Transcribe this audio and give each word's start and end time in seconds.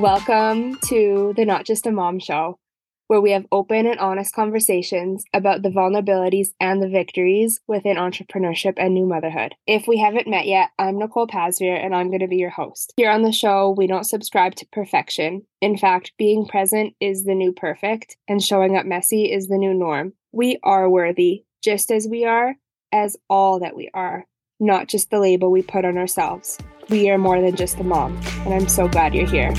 Welcome 0.00 0.76
to 0.86 1.34
the 1.36 1.44
Not 1.44 1.64
Just 1.64 1.84
a 1.84 1.90
Mom 1.90 2.20
Show, 2.20 2.60
where 3.08 3.20
we 3.20 3.32
have 3.32 3.46
open 3.50 3.84
and 3.84 3.98
honest 3.98 4.32
conversations 4.32 5.24
about 5.34 5.62
the 5.62 5.70
vulnerabilities 5.70 6.50
and 6.60 6.80
the 6.80 6.88
victories 6.88 7.58
within 7.66 7.96
entrepreneurship 7.96 8.74
and 8.76 8.94
new 8.94 9.06
motherhood. 9.06 9.56
If 9.66 9.88
we 9.88 9.98
haven't 9.98 10.28
met 10.28 10.46
yet, 10.46 10.70
I'm 10.78 11.00
Nicole 11.00 11.26
Pasveer 11.26 11.84
and 11.84 11.96
I'm 11.96 12.10
going 12.10 12.20
to 12.20 12.28
be 12.28 12.36
your 12.36 12.48
host. 12.48 12.92
Here 12.96 13.10
on 13.10 13.22
the 13.22 13.32
show, 13.32 13.74
we 13.76 13.88
don't 13.88 14.04
subscribe 14.04 14.54
to 14.56 14.68
perfection. 14.70 15.42
In 15.60 15.76
fact, 15.76 16.12
being 16.16 16.46
present 16.46 16.94
is 17.00 17.24
the 17.24 17.34
new 17.34 17.52
perfect, 17.52 18.16
and 18.28 18.40
showing 18.40 18.76
up 18.76 18.86
messy 18.86 19.24
is 19.24 19.48
the 19.48 19.58
new 19.58 19.74
norm. 19.74 20.12
We 20.30 20.60
are 20.62 20.88
worthy, 20.88 21.42
just 21.60 21.90
as 21.90 22.06
we 22.06 22.24
are, 22.24 22.54
as 22.92 23.16
all 23.28 23.58
that 23.58 23.74
we 23.74 23.90
are, 23.94 24.26
not 24.60 24.86
just 24.86 25.10
the 25.10 25.18
label 25.18 25.50
we 25.50 25.62
put 25.62 25.84
on 25.84 25.98
ourselves. 25.98 26.56
We 26.88 27.10
are 27.10 27.18
more 27.18 27.40
than 27.40 27.56
just 27.56 27.80
a 27.80 27.84
mom, 27.84 28.16
and 28.44 28.54
I'm 28.54 28.68
so 28.68 28.86
glad 28.86 29.12
you're 29.12 29.26
here. 29.26 29.52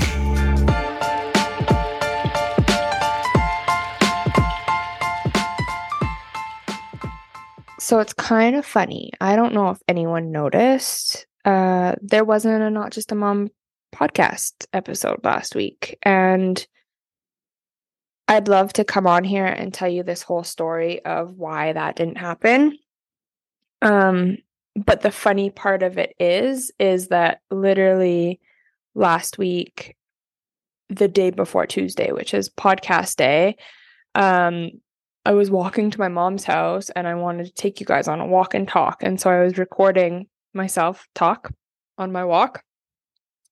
So 7.90 7.98
it's 7.98 8.12
kind 8.12 8.54
of 8.54 8.64
funny. 8.64 9.10
I 9.20 9.34
don't 9.34 9.52
know 9.52 9.70
if 9.70 9.82
anyone 9.88 10.30
noticed. 10.30 11.26
Uh, 11.44 11.96
there 12.00 12.22
wasn't 12.22 12.62
a 12.62 12.70
Not 12.70 12.92
Just 12.92 13.10
a 13.10 13.16
Mom 13.16 13.48
podcast 13.92 14.52
episode 14.72 15.24
last 15.24 15.56
week. 15.56 15.98
And 16.04 16.64
I'd 18.28 18.46
love 18.46 18.72
to 18.74 18.84
come 18.84 19.08
on 19.08 19.24
here 19.24 19.44
and 19.44 19.74
tell 19.74 19.88
you 19.88 20.04
this 20.04 20.22
whole 20.22 20.44
story 20.44 21.04
of 21.04 21.36
why 21.36 21.72
that 21.72 21.96
didn't 21.96 22.18
happen. 22.18 22.78
Um, 23.82 24.38
but 24.76 25.00
the 25.00 25.10
funny 25.10 25.50
part 25.50 25.82
of 25.82 25.98
it 25.98 26.14
is, 26.20 26.70
is 26.78 27.08
that 27.08 27.40
literally 27.50 28.38
last 28.94 29.36
week, 29.36 29.96
the 30.90 31.08
day 31.08 31.30
before 31.30 31.66
Tuesday, 31.66 32.12
which 32.12 32.34
is 32.34 32.50
podcast 32.50 33.16
day, 33.16 33.56
um, 34.14 34.70
I 35.24 35.32
was 35.32 35.50
walking 35.50 35.90
to 35.90 36.00
my 36.00 36.08
mom's 36.08 36.44
house 36.44 36.90
and 36.90 37.06
I 37.06 37.14
wanted 37.14 37.46
to 37.46 37.52
take 37.52 37.80
you 37.80 37.86
guys 37.86 38.08
on 38.08 38.20
a 38.20 38.26
walk 38.26 38.54
and 38.54 38.66
talk. 38.66 39.02
And 39.02 39.20
so 39.20 39.30
I 39.30 39.42
was 39.42 39.58
recording 39.58 40.26
myself 40.54 41.06
talk 41.14 41.52
on 41.98 42.12
my 42.12 42.24
walk. 42.24 42.62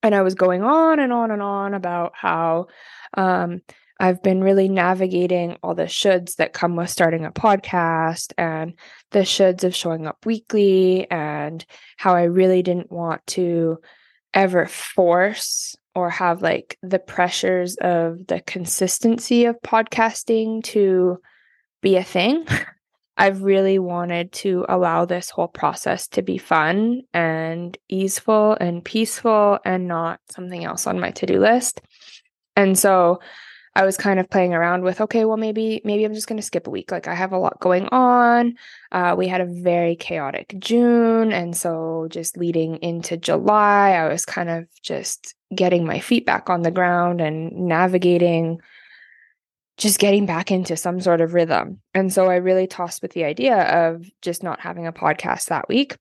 And 0.02 0.14
I 0.14 0.22
was 0.22 0.34
going 0.34 0.62
on 0.62 1.00
and 1.00 1.12
on 1.12 1.30
and 1.30 1.42
on 1.42 1.74
about 1.74 2.12
how 2.14 2.68
um, 3.14 3.62
I've 4.00 4.22
been 4.22 4.42
really 4.42 4.68
navigating 4.68 5.58
all 5.62 5.74
the 5.74 5.84
shoulds 5.84 6.36
that 6.36 6.52
come 6.52 6.76
with 6.76 6.88
starting 6.88 7.24
a 7.24 7.32
podcast 7.32 8.32
and 8.38 8.74
the 9.10 9.20
shoulds 9.20 9.64
of 9.64 9.74
showing 9.74 10.06
up 10.06 10.24
weekly 10.24 11.10
and 11.10 11.66
how 11.96 12.14
I 12.14 12.24
really 12.24 12.62
didn't 12.62 12.92
want 12.92 13.26
to 13.28 13.78
ever 14.32 14.66
force 14.66 15.74
or 15.96 16.10
have 16.10 16.42
like 16.42 16.78
the 16.82 17.00
pressures 17.00 17.76
of 17.76 18.26
the 18.28 18.40
consistency 18.40 19.46
of 19.46 19.60
podcasting 19.62 20.62
to 20.62 21.18
be 21.80 21.96
a 21.96 22.04
thing. 22.04 22.46
I've 23.16 23.42
really 23.42 23.80
wanted 23.80 24.30
to 24.32 24.64
allow 24.68 25.04
this 25.04 25.28
whole 25.28 25.48
process 25.48 26.06
to 26.08 26.22
be 26.22 26.38
fun 26.38 27.02
and 27.12 27.76
easeful 27.88 28.56
and 28.60 28.84
peaceful 28.84 29.58
and 29.64 29.88
not 29.88 30.20
something 30.30 30.64
else 30.64 30.86
on 30.86 31.00
my 31.00 31.10
to 31.10 31.26
do 31.26 31.40
list. 31.40 31.80
And 32.54 32.78
so 32.78 33.20
I 33.74 33.84
was 33.84 33.96
kind 33.96 34.18
of 34.18 34.30
playing 34.30 34.54
around 34.54 34.82
with, 34.82 35.00
okay, 35.00 35.24
well, 35.24 35.36
maybe, 35.36 35.80
maybe 35.84 36.04
I'm 36.04 36.14
just 36.14 36.26
going 36.26 36.38
to 36.38 36.46
skip 36.46 36.66
a 36.66 36.70
week. 36.70 36.90
Like 36.90 37.06
I 37.06 37.14
have 37.14 37.32
a 37.32 37.38
lot 37.38 37.60
going 37.60 37.88
on. 37.88 38.54
Uh, 38.90 39.14
we 39.18 39.28
had 39.28 39.40
a 39.40 39.46
very 39.46 39.94
chaotic 39.94 40.54
June. 40.58 41.32
And 41.32 41.56
so 41.56 42.06
just 42.10 42.36
leading 42.36 42.76
into 42.76 43.16
July, 43.16 43.90
I 43.90 44.08
was 44.08 44.24
kind 44.24 44.48
of 44.48 44.66
just 44.82 45.34
getting 45.54 45.84
my 45.84 46.00
feet 46.00 46.26
back 46.26 46.50
on 46.50 46.62
the 46.62 46.70
ground 46.70 47.20
and 47.20 47.52
navigating 47.52 48.60
just 49.78 49.98
getting 49.98 50.26
back 50.26 50.50
into 50.50 50.76
some 50.76 51.00
sort 51.00 51.20
of 51.20 51.32
rhythm. 51.32 51.80
And 51.94 52.12
so 52.12 52.26
I 52.26 52.36
really 52.36 52.66
tossed 52.66 53.00
with 53.00 53.12
the 53.12 53.24
idea 53.24 53.56
of 53.56 54.04
just 54.20 54.42
not 54.42 54.60
having 54.60 54.86
a 54.86 54.92
podcast 54.92 55.46
that 55.46 55.68
week. 55.68 55.96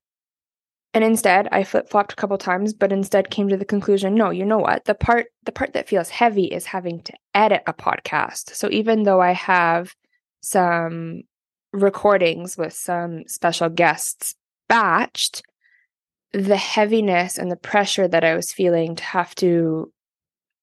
And 0.94 1.04
instead, 1.04 1.48
I 1.52 1.64
flip-flopped 1.64 2.14
a 2.14 2.16
couple 2.16 2.40
times, 2.40 2.74
but 2.74 2.92
instead 2.92 3.30
came 3.30 3.50
to 3.50 3.58
the 3.58 3.66
conclusion, 3.66 4.16
no, 4.16 4.32
you 4.32 4.46
know 4.46 4.58
what? 4.58 4.86
The 4.86 4.96
part 4.96 5.28
the 5.44 5.52
part 5.52 5.74
that 5.74 5.88
feels 5.88 6.10
heavy 6.10 6.46
is 6.46 6.66
having 6.66 7.02
to 7.04 7.14
edit 7.36 7.62
a 7.68 7.74
podcast. 7.74 8.56
So 8.56 8.68
even 8.72 9.04
though 9.04 9.22
I 9.22 9.34
have 9.34 9.94
some 10.42 11.22
recordings 11.72 12.58
with 12.58 12.74
some 12.74 13.28
special 13.28 13.70
guests 13.70 14.36
batched, 14.70 15.42
the 16.34 16.58
heaviness 16.58 17.38
and 17.38 17.52
the 17.52 17.58
pressure 17.58 18.08
that 18.08 18.24
I 18.24 18.36
was 18.36 18.52
feeling 18.52 18.96
to 18.96 19.04
have 19.04 19.36
to 19.36 19.92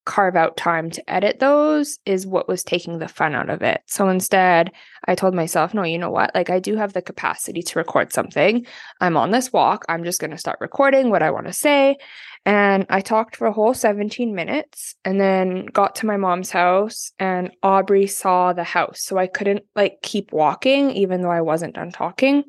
carve 0.05 0.37
out 0.37 0.57
time 0.57 0.91
to 0.91 1.11
edit 1.11 1.39
those 1.39 1.99
is 2.05 2.27
what 2.27 2.49
was 2.49 2.63
taking 2.63 2.99
the 2.99 3.09
fun 3.09 3.35
out 3.35 3.49
of 3.49 3.63
it. 3.63 3.81
So 3.87 4.09
instead, 4.09 4.71
I 5.07 5.15
told 5.15 5.35
myself, 5.35 5.73
no, 5.73 5.83
you 5.83 5.99
know 5.99 6.11
what? 6.11 6.35
Like, 6.35 6.51
I 6.51 6.59
do 6.59 6.77
have 6.77 6.93
the 6.93 7.03
capacity 7.03 7.63
to 7.63 7.79
record 7.79 8.13
something. 8.13 8.67
I'm 9.01 9.17
on 9.17 9.31
this 9.31 9.53
walk. 9.53 9.85
I'm 9.89 10.05
just 10.05 10.21
going 10.21 10.31
to 10.31 10.39
start 10.39 10.59
recording 10.61 11.11
what 11.11 11.23
I 11.23 11.31
want 11.31 11.47
to 11.47 11.53
say. 11.53 11.97
And 12.47 12.85
I 12.91 13.01
talked 13.01 13.37
for 13.37 13.47
a 13.47 13.53
whole 13.53 13.73
17 13.73 14.35
minutes 14.35 14.95
and 15.05 15.19
then 15.19 15.65
got 15.67 15.95
to 15.97 16.07
my 16.07 16.19
mom's 16.19 16.51
house 16.51 17.13
and 17.19 17.51
Aubrey 17.63 18.07
saw 18.07 18.53
the 18.53 18.65
house. 18.65 19.03
So 19.03 19.17
I 19.17 19.27
couldn't 19.27 19.65
like 19.75 20.03
keep 20.03 20.33
walking, 20.33 20.91
even 20.91 21.23
though 21.23 21.31
I 21.31 21.41
wasn't 21.41 21.75
done 21.75 21.91
talking. 21.91 22.45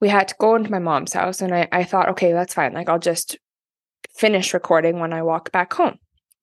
We 0.00 0.08
had 0.08 0.28
to 0.28 0.34
go 0.38 0.54
into 0.54 0.70
my 0.70 0.78
mom's 0.78 1.12
house 1.12 1.42
and 1.42 1.54
I, 1.54 1.68
I 1.70 1.84
thought, 1.84 2.08
okay, 2.10 2.32
that's 2.32 2.54
fine. 2.54 2.72
Like, 2.72 2.88
I'll 2.88 2.98
just 2.98 3.36
finish 4.16 4.54
recording 4.54 5.00
when 5.00 5.12
I 5.12 5.22
walk 5.22 5.52
back 5.52 5.74
home 5.74 5.98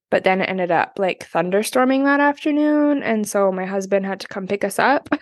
but 0.09 0.23
then 0.23 0.41
it 0.41 0.49
ended 0.49 0.71
up 0.71 0.93
like 0.97 1.29
thunderstorming 1.29 2.03
that 2.05 2.19
afternoon 2.19 3.03
and 3.03 3.27
so 3.27 3.51
my 3.51 3.65
husband 3.65 4.05
had 4.05 4.19
to 4.19 4.27
come 4.27 4.47
pick 4.47 4.63
us 4.63 4.79
up. 4.79 5.09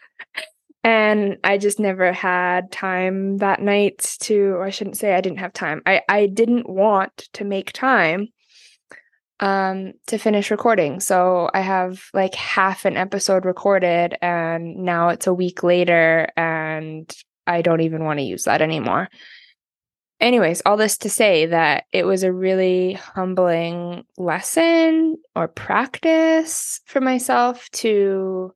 And 0.86 1.38
i 1.46 1.58
just 1.58 1.80
never 1.80 2.12
had 2.12 2.70
time 2.70 3.38
that 3.38 3.62
night 3.62 4.18
to 4.20 4.60
i 4.62 4.70
shouldn't 4.70 4.98
say 4.98 5.14
i 5.14 5.22
didn't 5.22 5.40
have 5.40 5.54
time. 5.54 5.82
I 5.86 6.02
i 6.10 6.26
didn't 6.26 6.68
want 6.68 7.30
to 7.34 7.46
make 7.46 7.72
time 7.72 8.28
um 9.40 9.94
to 10.08 10.18
finish 10.18 10.52
recording. 10.52 11.00
So 11.00 11.50
i 11.54 11.62
have 11.62 12.04
like 12.14 12.36
half 12.36 12.84
an 12.84 12.98
episode 12.98 13.46
recorded 13.46 14.18
and 14.22 14.76
now 14.76 15.08
it's 15.08 15.26
a 15.26 15.34
week 15.34 15.64
later 15.64 16.28
and 16.36 17.10
i 17.48 17.62
don't 17.62 17.82
even 17.82 18.04
want 18.04 18.20
to 18.20 18.26
use 18.26 18.44
that 18.44 18.62
anymore 18.62 19.08
anyways, 20.24 20.62
all 20.66 20.78
this 20.78 20.98
to 21.00 21.10
say 21.10 21.48
that 21.48 21.84
it 21.92 22.06
was 22.06 22.24
a 22.24 22.32
really 22.32 22.94
humbling 22.94 24.06
lesson 24.18 25.18
or 25.36 25.50
practice 25.50 26.80
for 26.86 27.02
myself 27.02 27.70
to 27.72 28.54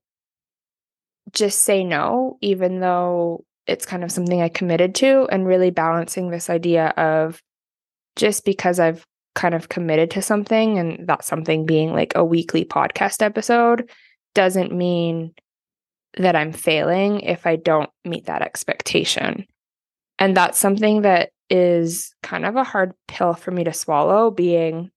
just 1.33 1.63
say 1.63 1.83
no, 1.83 2.37
even 2.41 2.79
though 2.79 3.43
it's 3.67 3.85
kind 3.85 4.05
of 4.05 4.11
something 4.11 4.41
I 4.41 4.47
committed 4.47 4.95
to, 4.95 5.27
and 5.29 5.45
really 5.45 5.69
balancing 5.69 6.29
this 6.29 6.49
idea 6.49 6.87
of 6.95 7.43
just 8.15 8.45
because 8.45 8.79
I've 8.79 9.05
kind 9.35 9.53
of 9.53 9.67
committed 9.67 10.09
to 10.11 10.21
something 10.21 10.79
and 10.79 11.05
that 11.07 11.25
something 11.25 11.65
being 11.65 11.91
like 11.91 12.13
a 12.15 12.23
weekly 12.23 12.63
podcast 12.63 13.21
episode 13.21 13.89
doesn't 14.33 14.71
mean 14.71 15.33
that 16.17 16.35
I'm 16.35 16.53
failing 16.53 17.19
if 17.19 17.45
I 17.45 17.57
don't 17.57 17.89
meet 18.05 18.25
that 18.27 18.41
expectation. 18.41 19.45
And 20.17 20.35
that's 20.35 20.57
something 20.57 21.01
that 21.01 21.29
is 21.49 22.13
kind 22.23 22.45
of 22.45 22.55
a 22.55 22.63
hard 22.63 22.93
pill 23.07 23.33
for 23.33 23.51
me 23.51 23.63
to 23.63 23.73
swallow 23.73 24.31
being 24.31 24.91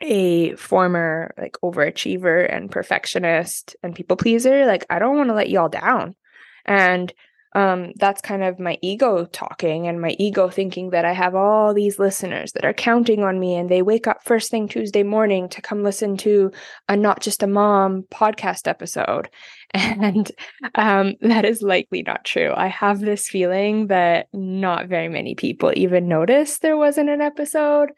a 0.00 0.54
former 0.54 1.34
like 1.38 1.56
overachiever 1.64 2.46
and 2.54 2.70
perfectionist 2.70 3.74
and 3.82 3.96
people 3.96 4.16
pleaser 4.16 4.64
like 4.64 4.86
i 4.90 4.98
don't 5.00 5.16
want 5.16 5.28
to 5.28 5.34
let 5.34 5.50
y'all 5.50 5.68
down. 5.68 6.14
And 6.64 7.12
um 7.54 7.92
that's 7.96 8.20
kind 8.20 8.42
of 8.42 8.58
my 8.58 8.78
ego 8.82 9.24
talking 9.26 9.86
and 9.86 10.00
my 10.00 10.14
ego 10.18 10.48
thinking 10.48 10.90
that 10.90 11.04
i 11.04 11.12
have 11.12 11.34
all 11.34 11.72
these 11.72 11.98
listeners 11.98 12.52
that 12.52 12.64
are 12.64 12.74
counting 12.74 13.22
on 13.24 13.38
me 13.40 13.54
and 13.54 13.68
they 13.68 13.82
wake 13.82 14.06
up 14.06 14.22
first 14.24 14.50
thing 14.50 14.68
tuesday 14.68 15.02
morning 15.02 15.48
to 15.48 15.62
come 15.62 15.82
listen 15.82 16.16
to 16.16 16.50
a 16.88 16.96
not 16.96 17.20
just 17.20 17.42
a 17.42 17.46
mom 17.46 18.02
podcast 18.10 18.66
episode 18.66 19.28
and 19.74 20.32
um, 20.74 21.14
that 21.20 21.44
is 21.44 21.60
likely 21.60 22.02
not 22.02 22.24
true. 22.24 22.52
I 22.56 22.68
have 22.68 23.00
this 23.00 23.28
feeling 23.28 23.88
that 23.88 24.28
not 24.32 24.88
very 24.88 25.08
many 25.08 25.34
people 25.34 25.72
even 25.76 26.08
noticed 26.08 26.62
there 26.62 26.76
wasn't 26.76 27.10
an 27.10 27.20
episode. 27.20 27.90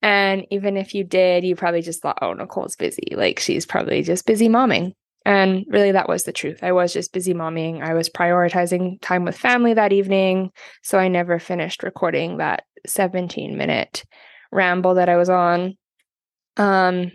And 0.00 0.46
even 0.52 0.76
if 0.76 0.94
you 0.94 1.02
did, 1.02 1.42
you 1.42 1.56
probably 1.56 1.82
just 1.82 2.02
thought, 2.02 2.20
oh, 2.22 2.32
Nicole's 2.32 2.76
busy. 2.76 3.14
Like 3.16 3.40
she's 3.40 3.66
probably 3.66 4.02
just 4.02 4.26
busy 4.26 4.48
momming. 4.48 4.94
And 5.28 5.66
really, 5.68 5.92
that 5.92 6.08
was 6.08 6.24
the 6.24 6.32
truth. 6.32 6.60
I 6.64 6.72
was 6.72 6.90
just 6.90 7.12
busy 7.12 7.34
momming. 7.34 7.82
I 7.82 7.92
was 7.92 8.08
prioritizing 8.08 8.98
time 9.02 9.26
with 9.26 9.36
family 9.36 9.74
that 9.74 9.92
evening. 9.92 10.52
So 10.82 10.98
I 10.98 11.08
never 11.08 11.38
finished 11.38 11.82
recording 11.82 12.38
that 12.38 12.64
17 12.86 13.54
minute 13.54 14.04
ramble 14.50 14.94
that 14.94 15.10
I 15.10 15.18
was 15.18 15.28
on. 15.28 15.76
Um, 16.56 17.12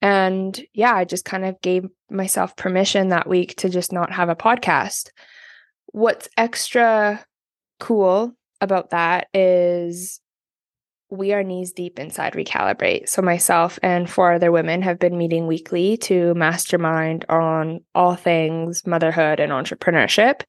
and 0.00 0.64
yeah, 0.72 0.94
I 0.94 1.04
just 1.04 1.24
kind 1.24 1.44
of 1.44 1.60
gave 1.62 1.86
myself 2.08 2.54
permission 2.54 3.08
that 3.08 3.28
week 3.28 3.56
to 3.56 3.68
just 3.68 3.92
not 3.92 4.12
have 4.12 4.28
a 4.28 4.36
podcast. 4.36 5.08
What's 5.86 6.28
extra 6.36 7.26
cool 7.80 8.36
about 8.60 8.90
that 8.90 9.26
is 9.34 10.20
we 11.10 11.32
are 11.32 11.42
knees 11.42 11.72
deep 11.72 11.98
inside 11.98 12.32
Recalibrate. 12.32 13.08
So, 13.08 13.22
myself 13.22 13.78
and 13.82 14.10
four 14.10 14.32
other 14.32 14.50
women 14.50 14.82
have 14.82 14.98
been 14.98 15.16
meeting 15.16 15.46
weekly 15.46 15.96
to 15.98 16.34
mastermind 16.34 17.24
on 17.28 17.80
all 17.94 18.16
things 18.16 18.86
motherhood 18.86 19.40
and 19.40 19.52
entrepreneurship. 19.52 20.42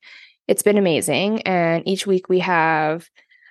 It's 0.47 0.63
been 0.63 0.77
amazing. 0.77 1.41
And 1.43 1.87
each 1.87 2.07
week 2.07 2.29
we 2.29 2.39
have 2.39 3.07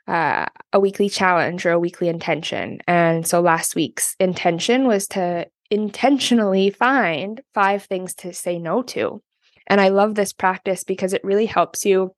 uh, 0.08 0.47
a 0.73 0.81
weekly 0.81 1.08
challenge 1.08 1.67
or 1.67 1.73
a 1.73 1.79
weekly 1.79 2.08
intention. 2.08 2.81
And 2.88 3.26
so, 3.26 3.41
last 3.41 3.76
week's 3.76 4.17
intention 4.19 4.87
was 4.87 5.06
to 5.08 5.47
intentionally 5.70 6.70
find 6.70 7.41
five 7.55 7.85
things 7.85 8.14
to 8.14 8.32
say 8.32 8.58
no 8.58 8.82
to. 8.82 9.23
And 9.69 9.81
I 9.81 9.88
love 9.88 10.14
this 10.14 10.32
practice 10.32 10.85
because 10.85 11.12
it 11.12 11.25
really 11.25 11.47
helps 11.47 11.85
you 11.85 12.14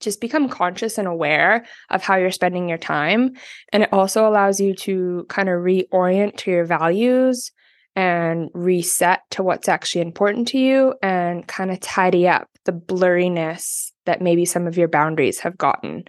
just 0.00 0.20
become 0.20 0.48
conscious 0.48 0.98
and 0.98 1.08
aware 1.08 1.64
of 1.90 2.02
how 2.02 2.16
you're 2.16 2.30
spending 2.30 2.68
your 2.68 2.78
time. 2.78 3.34
And 3.72 3.82
it 3.82 3.92
also 3.92 4.28
allows 4.28 4.60
you 4.60 4.74
to 4.76 5.26
kind 5.28 5.48
of 5.48 5.60
reorient 5.60 6.36
to 6.38 6.50
your 6.50 6.64
values 6.64 7.52
and 7.94 8.50
reset 8.52 9.22
to 9.30 9.42
what's 9.42 9.68
actually 9.68 10.02
important 10.02 10.48
to 10.48 10.58
you 10.58 10.94
and 11.02 11.46
kind 11.46 11.70
of 11.70 11.80
tidy 11.80 12.28
up 12.28 12.48
the 12.64 12.72
blurriness 12.72 13.90
that 14.04 14.20
maybe 14.20 14.44
some 14.44 14.66
of 14.66 14.76
your 14.76 14.88
boundaries 14.88 15.40
have 15.40 15.56
gotten. 15.56 16.04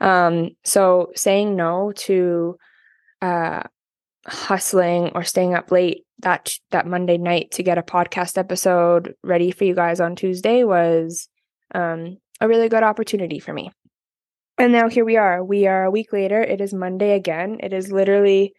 Um, 0.00 0.50
so 0.64 1.10
saying 1.16 1.56
no 1.56 1.92
to 1.96 2.56
uh, 3.20 3.62
hustling 4.26 5.10
or 5.14 5.24
staying 5.24 5.54
up 5.54 5.70
late 5.70 6.04
that 6.20 6.54
that 6.70 6.86
Monday 6.86 7.18
night 7.18 7.50
to 7.52 7.62
get 7.62 7.78
a 7.78 7.82
podcast 7.82 8.38
episode 8.38 9.14
ready 9.22 9.50
for 9.50 9.64
you 9.64 9.74
guys 9.74 10.00
on 10.00 10.14
Tuesday 10.14 10.62
was 10.64 11.28
um, 11.74 12.18
a 12.44 12.48
really 12.48 12.68
good 12.68 12.82
opportunity 12.82 13.38
for 13.38 13.52
me. 13.52 13.70
And 14.58 14.72
now 14.72 14.88
here 14.88 15.04
we 15.04 15.16
are. 15.16 15.42
We 15.42 15.66
are 15.66 15.84
a 15.84 15.90
week 15.90 16.12
later. 16.12 16.40
It 16.40 16.60
is 16.60 16.72
Monday 16.72 17.14
again. 17.14 17.58
It 17.62 17.72
is 17.72 17.90
literally 17.90 18.54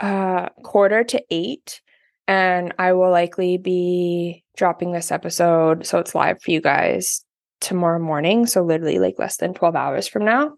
uh 0.00 0.48
quarter 0.64 1.04
to 1.04 1.22
8 1.30 1.82
and 2.26 2.72
I 2.78 2.94
will 2.94 3.10
likely 3.10 3.58
be 3.58 4.42
dropping 4.56 4.92
this 4.92 5.12
episode 5.12 5.84
so 5.84 5.98
it's 5.98 6.14
live 6.14 6.40
for 6.42 6.52
you 6.52 6.62
guys 6.62 7.22
tomorrow 7.60 7.98
morning, 7.98 8.46
so 8.46 8.62
literally 8.62 8.98
like 8.98 9.18
less 9.18 9.36
than 9.36 9.52
12 9.52 9.76
hours 9.76 10.08
from 10.08 10.24
now. 10.24 10.54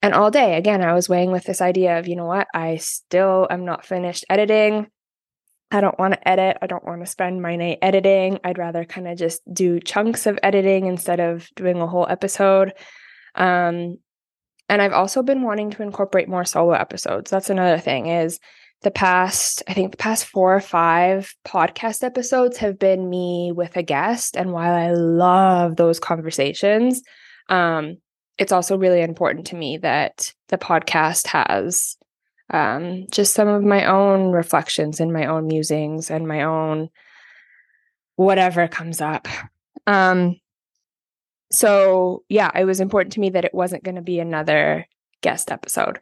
And 0.00 0.14
all 0.14 0.30
day 0.30 0.56
again 0.56 0.82
I 0.82 0.94
was 0.94 1.10
weighing 1.10 1.30
with 1.30 1.44
this 1.44 1.60
idea 1.60 1.98
of, 1.98 2.08
you 2.08 2.16
know 2.16 2.24
what? 2.24 2.48
I 2.54 2.76
still 2.76 3.46
am 3.50 3.66
not 3.66 3.84
finished 3.84 4.24
editing. 4.30 4.86
I 5.70 5.80
don't 5.80 5.98
want 5.98 6.14
to 6.14 6.28
edit. 6.28 6.58
I 6.62 6.66
don't 6.66 6.84
want 6.84 7.00
to 7.00 7.10
spend 7.10 7.42
my 7.42 7.56
night 7.56 7.78
editing. 7.82 8.38
I'd 8.44 8.58
rather 8.58 8.84
kind 8.84 9.08
of 9.08 9.18
just 9.18 9.42
do 9.52 9.80
chunks 9.80 10.26
of 10.26 10.38
editing 10.42 10.86
instead 10.86 11.18
of 11.18 11.48
doing 11.56 11.80
a 11.80 11.86
whole 11.86 12.06
episode. 12.08 12.72
Um, 13.34 13.98
and 14.68 14.82
I've 14.82 14.92
also 14.92 15.22
been 15.22 15.42
wanting 15.42 15.70
to 15.72 15.82
incorporate 15.82 16.28
more 16.28 16.44
solo 16.44 16.72
episodes. 16.72 17.30
That's 17.30 17.50
another 17.50 17.78
thing 17.78 18.06
is 18.06 18.38
the 18.82 18.90
past, 18.90 19.62
I 19.66 19.74
think 19.74 19.90
the 19.90 19.96
past 19.96 20.26
four 20.26 20.54
or 20.54 20.60
five 20.60 21.34
podcast 21.44 22.04
episodes 22.04 22.58
have 22.58 22.78
been 22.78 23.08
me 23.08 23.52
with 23.54 23.76
a 23.76 23.82
guest. 23.82 24.36
And 24.36 24.52
while 24.52 24.72
I 24.72 24.92
love 24.92 25.76
those 25.76 25.98
conversations, 25.98 27.02
um, 27.48 27.96
it's 28.38 28.52
also 28.52 28.76
really 28.76 29.02
important 29.02 29.46
to 29.48 29.56
me 29.56 29.78
that 29.78 30.32
the 30.48 30.58
podcast 30.58 31.26
has 31.28 31.96
um, 32.50 33.06
just 33.10 33.34
some 33.34 33.48
of 33.48 33.62
my 33.62 33.86
own 33.86 34.30
reflections 34.32 35.00
and 35.00 35.12
my 35.12 35.26
own 35.26 35.46
musings 35.46 36.10
and 36.10 36.28
my 36.28 36.42
own 36.42 36.90
whatever 38.16 38.68
comes 38.68 39.00
up. 39.00 39.28
Um, 39.86 40.40
so 41.52 42.24
yeah, 42.28 42.50
it 42.58 42.64
was 42.64 42.80
important 42.80 43.12
to 43.14 43.20
me 43.20 43.30
that 43.30 43.44
it 43.44 43.54
wasn't 43.54 43.84
going 43.84 43.96
to 43.96 44.02
be 44.02 44.18
another 44.20 44.86
guest 45.22 45.50
episode. 45.50 46.00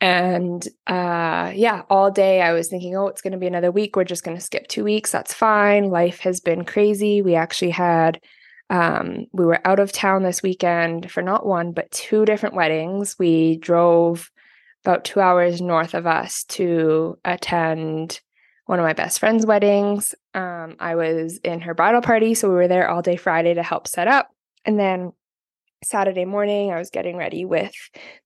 And 0.00 0.66
uh, 0.86 1.52
yeah, 1.54 1.82
all 1.90 2.10
day 2.10 2.40
I 2.40 2.52
was 2.52 2.68
thinking, 2.68 2.96
oh, 2.96 3.08
it's 3.08 3.22
going 3.22 3.32
to 3.32 3.38
be 3.38 3.48
another 3.48 3.72
week. 3.72 3.96
We're 3.96 4.04
just 4.04 4.22
going 4.22 4.36
to 4.36 4.42
skip 4.42 4.68
two 4.68 4.84
weeks. 4.84 5.10
That's 5.10 5.34
fine. 5.34 5.90
Life 5.90 6.20
has 6.20 6.40
been 6.40 6.64
crazy. 6.64 7.20
We 7.20 7.34
actually 7.34 7.70
had, 7.70 8.20
um, 8.70 9.26
we 9.32 9.44
were 9.44 9.66
out 9.66 9.80
of 9.80 9.90
town 9.90 10.22
this 10.22 10.42
weekend 10.42 11.10
for 11.10 11.22
not 11.22 11.46
one, 11.46 11.72
but 11.72 11.90
two 11.90 12.24
different 12.24 12.54
weddings. 12.54 13.16
We 13.18 13.56
drove 13.56 14.30
about 14.84 15.04
two 15.04 15.20
hours 15.20 15.60
north 15.60 15.94
of 15.94 16.06
us 16.06 16.44
to 16.44 17.18
attend 17.24 18.20
one 18.66 18.78
of 18.78 18.84
my 18.84 18.92
best 18.92 19.18
friend's 19.18 19.46
weddings. 19.46 20.14
Um, 20.34 20.76
I 20.78 20.94
was 20.94 21.38
in 21.38 21.62
her 21.62 21.74
bridal 21.74 22.02
party, 22.02 22.34
so 22.34 22.48
we 22.48 22.54
were 22.54 22.68
there 22.68 22.88
all 22.88 23.02
day 23.02 23.16
Friday 23.16 23.54
to 23.54 23.62
help 23.62 23.88
set 23.88 24.08
up. 24.08 24.28
And 24.64 24.78
then 24.78 25.12
Saturday 25.82 26.24
morning, 26.24 26.70
I 26.70 26.78
was 26.78 26.90
getting 26.90 27.16
ready 27.16 27.44
with 27.44 27.72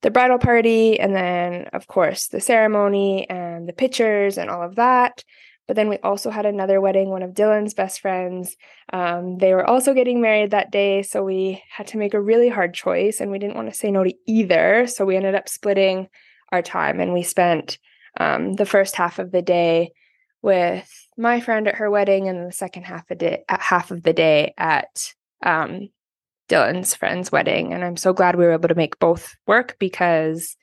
the 0.01 0.11
bridal 0.11 0.39
party, 0.39 0.99
and 0.99 1.15
then, 1.15 1.67
of 1.73 1.87
course, 1.87 2.29
the 2.29 2.41
ceremony 2.41 3.29
and 3.31 3.69
the 3.69 3.73
pictures 3.73 4.37
and 4.37 4.51
all 4.51 4.63
of 4.63 4.77
that. 4.77 5.23
But 5.69 5.77
then 5.77 5.89
we 5.89 5.99
also 5.99 6.31
had 6.31 6.45
another 6.45 6.81
wedding, 6.81 7.11
one 7.11 7.23
of 7.23 7.35
Dylan's 7.35 7.73
best 7.75 8.01
friends. 8.01 8.57
Um, 8.93 9.39
they 9.39 9.55
were 9.55 9.65
also 9.65 9.95
getting 9.95 10.21
married 10.21 10.51
that 10.51 10.73
day. 10.73 11.03
So 11.03 11.23
we 11.23 11.63
had 11.71 11.87
to 11.89 11.99
make 11.99 12.15
a 12.15 12.21
really 12.21 12.49
hard 12.49 12.75
choice, 12.75 13.21
and 13.21 13.31
we 13.31 13.39
didn't 13.39 13.57
want 13.57 13.71
to 13.71 13.79
say 13.79 13.91
no 13.91 14.03
to 14.03 14.13
either. 14.27 14.87
So 14.89 15.05
we 15.05 15.17
ended 15.17 15.37
up 15.37 15.49
splitting 15.49 16.09
our 16.53 16.63
time 16.63 17.01
and 17.01 17.13
we 17.13 17.23
spent 17.23 17.79
um, 18.21 18.55
the 18.55 18.67
first 18.67 18.95
half 18.95 19.19
of 19.19 19.33
the 19.33 19.43
day 19.43 19.93
with 20.43 20.89
my 21.17 21.41
friend 21.41 21.67
at 21.69 21.77
her 21.77 21.91
wedding 21.91 22.29
and 22.29 22.47
the 22.47 22.53
second 22.53 22.85
half 22.85 23.11
of, 23.11 23.19
day, 23.19 23.43
half 23.49 23.91
of 23.91 24.03
the 24.03 24.13
day 24.13 24.55
at 24.59 25.13
um, 25.43 25.89
Dylan's 26.49 26.95
friend's 26.95 27.33
wedding. 27.33 27.73
And 27.73 27.85
I'm 27.85 27.97
so 27.97 28.13
glad 28.13 28.37
we 28.37 28.45
were 28.45 28.53
able 28.53 28.69
to 28.69 28.75
make 28.75 28.99
both 28.99 29.35
work 29.47 29.77
because 29.79 30.57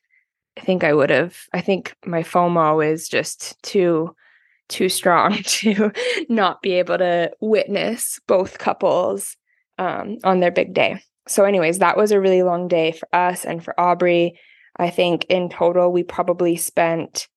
I 0.57 0.61
think 0.61 0.83
I 0.83 0.93
would 0.93 1.09
have, 1.09 1.37
I 1.53 1.61
think 1.61 1.95
my 2.05 2.23
FOMO 2.23 2.85
is 2.85 3.07
just 3.09 3.61
too 3.63 4.15
too 4.67 4.87
strong 4.87 5.41
to 5.43 5.91
not 6.29 6.61
be 6.61 6.73
able 6.73 6.97
to 6.97 7.31
witness 7.41 8.19
both 8.27 8.59
couples 8.59 9.35
um, 9.79 10.17
on 10.23 10.39
their 10.39 10.51
big 10.51 10.73
day. 10.73 11.01
So, 11.27 11.43
anyways, 11.43 11.79
that 11.79 11.97
was 11.97 12.11
a 12.11 12.19
really 12.19 12.43
long 12.43 12.67
day 12.67 12.91
for 12.91 13.07
us 13.13 13.45
and 13.45 13.63
for 13.63 13.77
Aubrey. 13.79 14.39
I 14.79 14.89
think 14.89 15.25
in 15.25 15.49
total, 15.49 15.91
we 15.91 16.03
probably 16.03 16.55
spent 16.55 17.27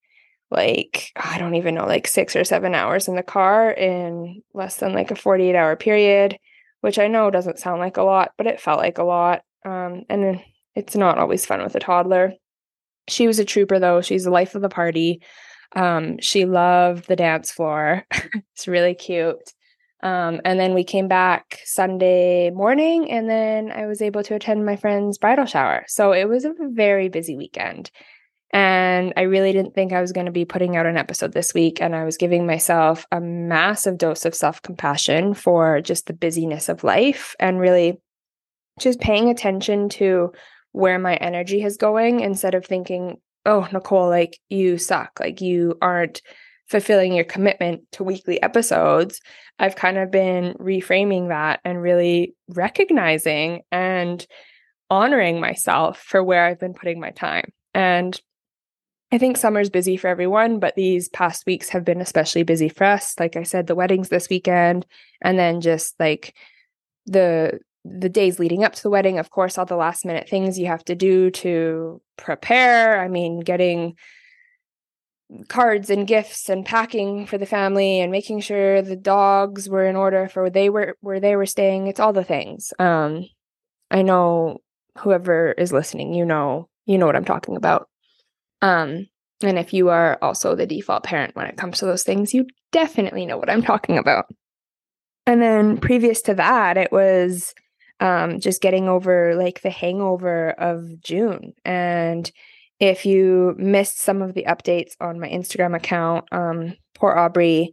like, 0.50 1.10
I 1.16 1.38
don't 1.38 1.54
even 1.54 1.74
know, 1.74 1.86
like 1.86 2.06
six 2.06 2.36
or 2.36 2.44
seven 2.44 2.74
hours 2.74 3.08
in 3.08 3.16
the 3.16 3.22
car 3.22 3.70
in 3.70 4.42
less 4.54 4.76
than 4.76 4.92
like 4.92 5.10
a 5.10 5.16
48 5.16 5.56
hour 5.56 5.76
period, 5.76 6.38
which 6.82 6.98
I 6.98 7.08
know 7.08 7.30
doesn't 7.30 7.58
sound 7.58 7.80
like 7.80 7.96
a 7.96 8.02
lot, 8.02 8.32
but 8.36 8.46
it 8.46 8.60
felt 8.60 8.78
like 8.78 8.98
a 8.98 9.02
lot. 9.02 9.42
Um, 9.64 10.02
and 10.08 10.40
it's 10.74 10.94
not 10.94 11.18
always 11.18 11.46
fun 11.46 11.62
with 11.62 11.74
a 11.74 11.80
toddler. 11.80 12.34
She 13.08 13.26
was 13.26 13.38
a 13.38 13.44
trooper 13.44 13.78
though. 13.78 14.02
She's 14.02 14.24
the 14.24 14.30
life 14.30 14.54
of 14.54 14.62
the 14.62 14.68
party. 14.68 15.22
Um, 15.74 16.18
she 16.20 16.44
loved 16.44 17.08
the 17.08 17.16
dance 17.16 17.50
floor. 17.50 18.04
it's 18.10 18.68
really 18.68 18.94
cute. 18.94 19.52
Um, 20.02 20.40
and 20.44 20.58
then 20.58 20.74
we 20.74 20.84
came 20.84 21.06
back 21.06 21.60
Sunday 21.64 22.50
morning, 22.50 23.10
and 23.10 23.30
then 23.30 23.70
I 23.70 23.86
was 23.86 24.02
able 24.02 24.22
to 24.24 24.34
attend 24.34 24.66
my 24.66 24.76
friend's 24.76 25.18
bridal 25.18 25.46
shower. 25.46 25.84
So 25.86 26.12
it 26.12 26.28
was 26.28 26.44
a 26.44 26.54
very 26.58 27.08
busy 27.08 27.36
weekend. 27.36 27.90
And 28.52 29.14
I 29.16 29.22
really 29.22 29.52
didn't 29.52 29.74
think 29.74 29.92
I 29.92 30.02
was 30.02 30.12
going 30.12 30.26
to 30.26 30.32
be 30.32 30.44
putting 30.44 30.76
out 30.76 30.84
an 30.84 30.98
episode 30.98 31.32
this 31.32 31.54
week. 31.54 31.80
And 31.80 31.96
I 31.96 32.04
was 32.04 32.18
giving 32.18 32.46
myself 32.46 33.06
a 33.10 33.20
massive 33.20 33.96
dose 33.96 34.26
of 34.26 34.34
self 34.34 34.60
compassion 34.60 35.32
for 35.34 35.80
just 35.80 36.06
the 36.06 36.12
busyness 36.12 36.68
of 36.68 36.84
life 36.84 37.34
and 37.40 37.58
really 37.58 37.98
just 38.78 39.00
paying 39.00 39.30
attention 39.30 39.88
to 39.88 40.32
where 40.72 40.98
my 40.98 41.14
energy 41.16 41.62
is 41.62 41.76
going 41.76 42.20
instead 42.20 42.54
of 42.54 42.66
thinking, 42.66 43.16
oh, 43.46 43.66
Nicole, 43.72 44.08
like 44.08 44.38
you 44.48 44.78
suck. 44.78 45.18
Like 45.18 45.40
you 45.40 45.78
aren't 45.80 46.20
fulfilling 46.72 47.12
your 47.12 47.24
commitment 47.24 47.82
to 47.92 48.02
weekly 48.02 48.42
episodes, 48.42 49.20
I've 49.58 49.76
kind 49.76 49.98
of 49.98 50.10
been 50.10 50.54
reframing 50.54 51.28
that 51.28 51.60
and 51.64 51.80
really 51.80 52.34
recognizing 52.48 53.60
and 53.70 54.26
honoring 54.90 55.38
myself 55.38 56.00
for 56.00 56.24
where 56.24 56.44
I've 56.44 56.58
been 56.58 56.74
putting 56.74 56.98
my 56.98 57.10
time. 57.10 57.52
And 57.74 58.20
I 59.12 59.18
think 59.18 59.36
summer's 59.36 59.68
busy 59.68 59.98
for 59.98 60.08
everyone, 60.08 60.58
but 60.58 60.74
these 60.74 61.10
past 61.10 61.44
weeks 61.46 61.68
have 61.68 61.84
been 61.84 62.00
especially 62.00 62.42
busy 62.42 62.70
for 62.70 62.84
us. 62.84 63.14
Like 63.20 63.36
I 63.36 63.42
said, 63.42 63.66
the 63.66 63.74
weddings 63.74 64.08
this 64.08 64.30
weekend, 64.30 64.86
and 65.20 65.38
then 65.38 65.60
just 65.60 65.94
like 66.00 66.34
the 67.06 67.60
the 67.84 68.08
days 68.08 68.38
leading 68.38 68.64
up 68.64 68.74
to 68.74 68.82
the 68.82 68.90
wedding, 68.90 69.18
of 69.18 69.28
course, 69.28 69.58
all 69.58 69.66
the 69.66 69.76
last 69.76 70.06
minute 70.06 70.28
things 70.28 70.58
you 70.58 70.66
have 70.68 70.84
to 70.84 70.94
do 70.94 71.30
to 71.30 72.00
prepare. 72.16 73.00
I 73.00 73.08
mean, 73.08 73.40
getting 73.40 73.96
cards 75.48 75.90
and 75.90 76.06
gifts 76.06 76.48
and 76.48 76.64
packing 76.64 77.26
for 77.26 77.38
the 77.38 77.46
family 77.46 78.00
and 78.00 78.12
making 78.12 78.40
sure 78.40 78.82
the 78.82 78.96
dogs 78.96 79.68
were 79.68 79.86
in 79.86 79.96
order 79.96 80.28
for 80.28 80.42
where 80.42 80.50
they 80.50 80.68
were 80.68 80.96
where 81.00 81.20
they 81.20 81.36
were 81.36 81.46
staying. 81.46 81.86
It's 81.86 82.00
all 82.00 82.12
the 82.12 82.24
things. 82.24 82.72
Um 82.78 83.26
i 83.90 84.00
know 84.02 84.58
whoever 84.98 85.52
is 85.52 85.70
listening 85.70 86.14
you 86.14 86.24
know 86.24 86.66
you 86.86 86.96
know 86.98 87.06
what 87.06 87.16
i'm 87.16 87.24
talking 87.24 87.56
about. 87.56 87.88
Um 88.60 89.06
and 89.42 89.58
if 89.58 89.72
you 89.72 89.88
are 89.88 90.18
also 90.22 90.54
the 90.54 90.66
default 90.66 91.02
parent 91.04 91.34
when 91.34 91.46
it 91.46 91.56
comes 91.56 91.78
to 91.78 91.86
those 91.86 92.04
things 92.04 92.32
you 92.34 92.46
definitely 92.70 93.26
know 93.26 93.38
what 93.38 93.50
i'm 93.50 93.62
talking 93.62 93.98
about. 93.98 94.26
And 95.26 95.40
then 95.40 95.78
previous 95.78 96.22
to 96.22 96.34
that 96.34 96.76
it 96.76 96.92
was 96.92 97.54
um 98.00 98.40
just 98.40 98.62
getting 98.62 98.88
over 98.88 99.34
like 99.36 99.62
the 99.62 99.70
hangover 99.70 100.50
of 100.50 101.00
june. 101.00 101.52
And 101.64 102.30
if 102.82 103.06
you 103.06 103.54
missed 103.58 104.00
some 104.00 104.22
of 104.22 104.34
the 104.34 104.42
updates 104.48 104.94
on 105.00 105.20
my 105.20 105.28
Instagram 105.28 105.76
account, 105.76 106.24
um, 106.32 106.74
poor 106.96 107.12
Aubrey 107.12 107.70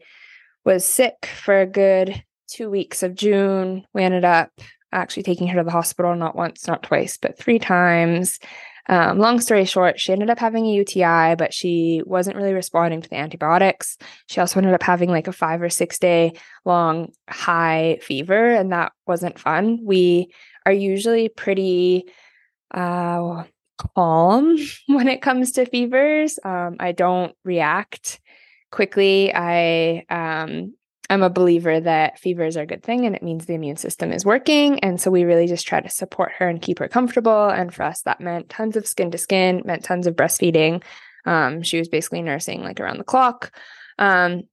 was 0.66 0.86
sick 0.86 1.26
for 1.26 1.60
a 1.60 1.66
good 1.66 2.24
two 2.48 2.70
weeks 2.70 3.02
of 3.02 3.16
June. 3.16 3.86
We 3.92 4.04
ended 4.04 4.24
up 4.24 4.52
actually 4.92 5.24
taking 5.24 5.48
her 5.48 5.58
to 5.58 5.64
the 5.64 5.72
hospital 5.72 6.16
not 6.16 6.36
once, 6.36 6.68
not 6.68 6.84
twice, 6.84 7.18
but 7.18 7.40
three 7.40 7.58
times. 7.58 8.38
Um, 8.88 9.18
long 9.18 9.42
story 9.42 9.66
short, 9.66 10.00
she 10.00 10.12
ended 10.12 10.30
up 10.30 10.38
having 10.38 10.68
a 10.68 10.74
UTI, 10.74 11.34
but 11.36 11.56
she 11.56 12.04
wasn't 12.06 12.38
really 12.38 12.54
responding 12.54 13.02
to 13.02 13.10
the 13.10 13.18
antibiotics. 13.18 13.98
She 14.28 14.40
also 14.40 14.60
ended 14.60 14.76
up 14.76 14.84
having 14.84 15.10
like 15.10 15.28
a 15.28 15.32
five 15.32 15.64
or 15.64 15.72
six 15.72 15.98
day 15.98 16.34
long 16.66 17.14
high 17.28 17.98
fever, 18.04 18.52
and 18.52 18.72
that 18.74 18.92
wasn't 19.08 19.40
fun. 19.40 19.80
We 19.84 20.32
are 20.68 20.72
usually 20.72 21.30
pretty 21.30 22.06
uh, 22.72 23.46
calm 23.96 24.58
when 24.88 25.08
it 25.08 25.22
comes 25.22 25.54
to 25.54 25.66
fevers. 25.66 26.40
Um, 26.44 26.78
I 26.80 26.92
don't 26.92 27.36
react 27.44 28.20
quickly. 28.72 29.34
I 29.34 30.06
um, 30.10 30.74
I'm 31.10 31.24
a 31.24 31.30
believer 31.30 31.80
that 31.80 32.20
fevers 32.20 32.56
are 32.56 32.62
a 32.62 32.68
good 32.68 32.84
thing 32.84 33.06
and 33.06 33.16
it 33.16 33.24
means 33.24 33.46
the 33.46 33.56
immune 33.56 33.78
system 33.78 34.12
is 34.12 34.26
working. 34.26 34.80
And 34.82 35.02
so 35.02 35.10
we 35.10 35.24
really 35.24 35.48
just 35.48 35.66
try 35.66 35.82
to 35.82 35.90
support 35.90 36.34
her 36.38 36.48
and 36.48 36.62
keep 36.62 36.78
her 36.78 36.88
comfortable. 36.88 37.50
And 37.50 37.74
for 37.74 37.82
us, 37.82 38.04
that 38.04 38.22
meant 38.22 38.50
tons 38.50 38.76
of 38.76 38.86
skin 38.86 39.10
to 39.12 39.18
skin, 39.18 39.64
meant 39.66 39.84
tons 39.84 40.06
of 40.06 40.16
breastfeeding. 40.16 40.84
Um, 41.26 41.64
she 41.64 41.80
was 41.80 41.88
basically 41.88 42.22
nursing 42.22 42.62
like 42.62 42.80
around 42.80 43.00
the 43.00 43.04
clock. 43.04 43.52
Um, 43.98 44.44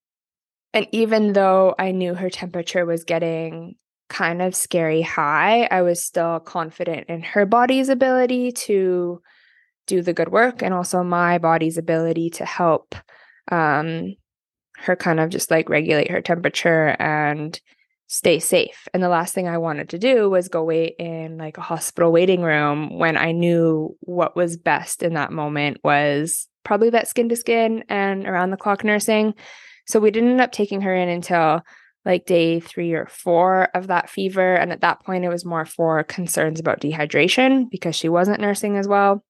and 0.73 0.87
even 0.92 1.35
though 1.35 1.75
I 1.78 1.92
knew 1.92 2.14
her 2.14 2.30
temperature 2.30 2.87
was 2.87 3.04
getting 3.04 3.76
kind 4.09 4.43
of 4.43 4.55
scary 4.55 5.03
high, 5.03 5.65
I 5.65 5.83
was 5.83 6.05
still 6.05 6.41
confident 6.41 7.09
in 7.09 7.23
her 7.23 7.47
body's 7.47 7.89
ability 7.89 8.53
to 8.53 9.21
do 9.87 10.03
the 10.03 10.13
good 10.13 10.31
work 10.31 10.63
and 10.63 10.75
also 10.75 11.03
my 11.03 11.39
body's 11.39 11.79
ability 11.79 12.31
to 12.31 12.45
help 12.45 12.95
um, 13.51 14.15
her 14.79 14.97
kind 14.97 15.21
of 15.21 15.31
just 15.31 15.51
like 15.51 15.69
regulate 15.69 16.11
her 16.11 16.21
temperature 16.21 16.97
and 16.99 17.61
stay 18.09 18.39
safe. 18.39 18.87
And 18.95 19.03
the 19.03 19.09
last 19.09 19.35
thing 19.35 19.49
I 19.49 19.59
wanted 19.59 19.89
to 19.91 19.99
do 19.99 20.31
was 20.31 20.49
go 20.49 20.63
wait 20.63 20.95
in 20.99 21.39
like 21.39 21.59
a 21.59 21.63
hospital 21.63 22.13
waiting 22.13 22.43
room 22.43 22.99
when 22.99 23.17
I 23.17 23.33
knew 23.33 23.97
what 24.01 24.37
was 24.37 24.57
best 24.57 25.03
in 25.03 25.15
that 25.15 25.33
moment 25.33 25.79
was 25.83 26.47
probably 26.65 26.91
that 26.91 27.09
skin 27.09 27.29
to 27.29 27.37
skin 27.37 27.85
and 27.89 28.27
around 28.27 28.51
the 28.51 28.57
clock 28.57 28.85
nursing. 28.85 29.35
So 29.87 29.99
we 29.99 30.11
didn't 30.11 30.31
end 30.31 30.41
up 30.41 30.53
taking 30.53 30.83
her 30.83 30.95
in 30.95 31.09
until 31.09 31.63
like 32.07 32.25
day 32.25 32.61
three 32.61 32.93
or 32.95 33.07
four 33.07 33.69
of 33.75 33.89
that 33.89 34.09
fever. 34.09 34.55
And 34.55 34.73
at 34.73 34.81
that 34.81 35.05
point, 35.05 35.25
it 35.25 35.29
was 35.29 35.45
more 35.45 35.67
for 35.67 36.05
concerns 36.05 36.61
about 36.61 36.81
dehydration 36.81 37.69
because 37.69 37.97
she 37.97 38.09
wasn't 38.09 38.41
nursing 38.41 38.77
as 38.77 38.87
well. 38.87 39.25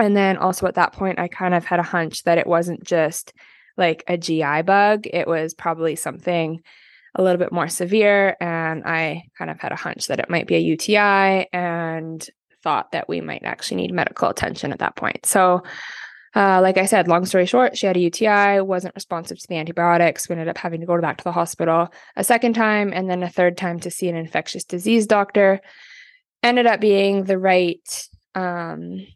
And 0.00 0.16
then 0.16 0.36
also 0.36 0.66
at 0.66 0.74
that 0.74 0.92
point, 0.92 1.20
I 1.20 1.28
kind 1.28 1.54
of 1.54 1.64
had 1.64 1.78
a 1.78 1.84
hunch 1.84 2.24
that 2.24 2.38
it 2.38 2.46
wasn't 2.46 2.82
just 2.82 3.32
like 3.76 4.02
a 4.08 4.18
GI 4.18 4.62
bug. 4.62 5.06
It 5.06 5.28
was 5.28 5.54
probably 5.54 5.94
something 5.94 6.60
a 7.14 7.22
little 7.22 7.38
bit 7.38 7.52
more 7.52 7.68
severe. 7.68 8.36
And 8.40 8.82
I 8.84 9.22
kind 9.38 9.50
of 9.50 9.60
had 9.60 9.70
a 9.70 9.76
hunch 9.76 10.08
that 10.08 10.18
it 10.18 10.28
might 10.28 10.48
be 10.48 10.56
a 10.56 10.58
UTI 10.58 11.46
and 11.52 12.26
thought 12.64 12.92
that 12.92 13.08
we 13.08 13.20
might 13.20 13.44
actually 13.44 13.76
need 13.76 13.92
medical 13.92 14.28
attention 14.28 14.72
at 14.72 14.80
that 14.80 14.96
point. 14.96 15.24
So, 15.24 15.62
uh, 16.34 16.60
like 16.62 16.78
I 16.78 16.86
said, 16.86 17.08
long 17.08 17.26
story 17.26 17.46
short, 17.46 17.76
she 17.76 17.86
had 17.86 17.96
a 17.96 18.00
UTI, 18.00 18.60
wasn't 18.60 18.94
responsive 18.94 19.38
to 19.38 19.48
the 19.48 19.56
antibiotics. 19.56 20.28
We 20.28 20.34
ended 20.34 20.48
up 20.48 20.58
having 20.58 20.80
to 20.80 20.86
go 20.86 21.00
back 21.00 21.18
to 21.18 21.24
the 21.24 21.32
hospital 21.32 21.92
a 22.16 22.24
second 22.24 22.54
time 22.54 22.92
and 22.92 23.10
then 23.10 23.22
a 23.22 23.28
third 23.28 23.56
time 23.56 23.80
to 23.80 23.90
see 23.90 24.08
an 24.08 24.16
infectious 24.16 24.64
disease 24.64 25.06
doctor. 25.06 25.60
Ended 26.42 26.66
up 26.66 26.80
being 26.80 27.24
the 27.24 27.38
right, 27.38 28.08
um, 28.34 29.06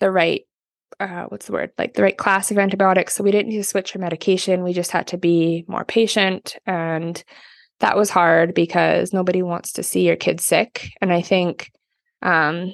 the 0.00 0.10
right 0.10 0.44
uh, 1.00 1.24
what's 1.24 1.46
the 1.46 1.52
word 1.52 1.72
like 1.78 1.94
the 1.94 2.02
right 2.02 2.16
class 2.16 2.50
of 2.50 2.58
antibiotics 2.58 3.14
so 3.14 3.24
we 3.24 3.30
didn't 3.30 3.48
need 3.48 3.56
to 3.56 3.64
switch 3.64 3.92
her 3.92 3.98
medication 3.98 4.62
we 4.62 4.72
just 4.72 4.90
had 4.90 5.06
to 5.08 5.16
be 5.16 5.64
more 5.66 5.84
patient 5.84 6.56
and 6.66 7.24
that 7.80 7.96
was 7.96 8.10
hard 8.10 8.54
because 8.54 9.12
nobody 9.12 9.42
wants 9.42 9.72
to 9.72 9.82
see 9.82 10.06
your 10.06 10.16
kid 10.16 10.40
sick 10.40 10.90
and 11.00 11.12
i 11.12 11.20
think 11.20 11.72
um 12.22 12.72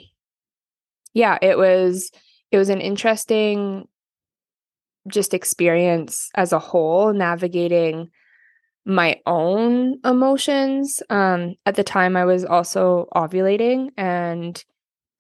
yeah 1.15 1.39
it 1.41 1.57
was 1.57 2.11
it 2.51 2.59
was 2.59 2.69
an 2.69 2.81
interesting 2.81 3.87
just 5.09 5.35
experience 5.35 6.31
as 6.35 6.53
a 6.53 6.59
whole 6.59 7.13
navigating 7.13 8.11
my 8.85 9.21
own 9.27 9.99
emotions 10.05 11.03
um 11.11 11.55
at 11.67 11.75
the 11.75 11.85
time 11.85 12.17
i 12.17 12.25
was 12.25 12.45
also 12.45 13.07
ovulating 13.15 13.89
and 13.97 14.65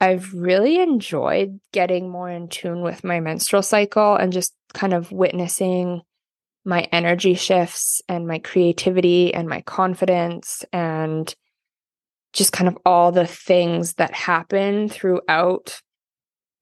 I've 0.00 0.32
really 0.32 0.80
enjoyed 0.80 1.60
getting 1.72 2.08
more 2.08 2.30
in 2.30 2.48
tune 2.48 2.80
with 2.80 3.04
my 3.04 3.20
menstrual 3.20 3.62
cycle 3.62 4.16
and 4.16 4.32
just 4.32 4.54
kind 4.72 4.94
of 4.94 5.12
witnessing 5.12 6.00
my 6.64 6.88
energy 6.92 7.34
shifts 7.34 8.00
and 8.08 8.26
my 8.26 8.38
creativity 8.38 9.34
and 9.34 9.48
my 9.48 9.60
confidence 9.62 10.64
and 10.72 11.34
just 12.32 12.52
kind 12.52 12.68
of 12.68 12.78
all 12.86 13.12
the 13.12 13.26
things 13.26 13.94
that 13.94 14.14
happen 14.14 14.88
throughout 14.88 15.80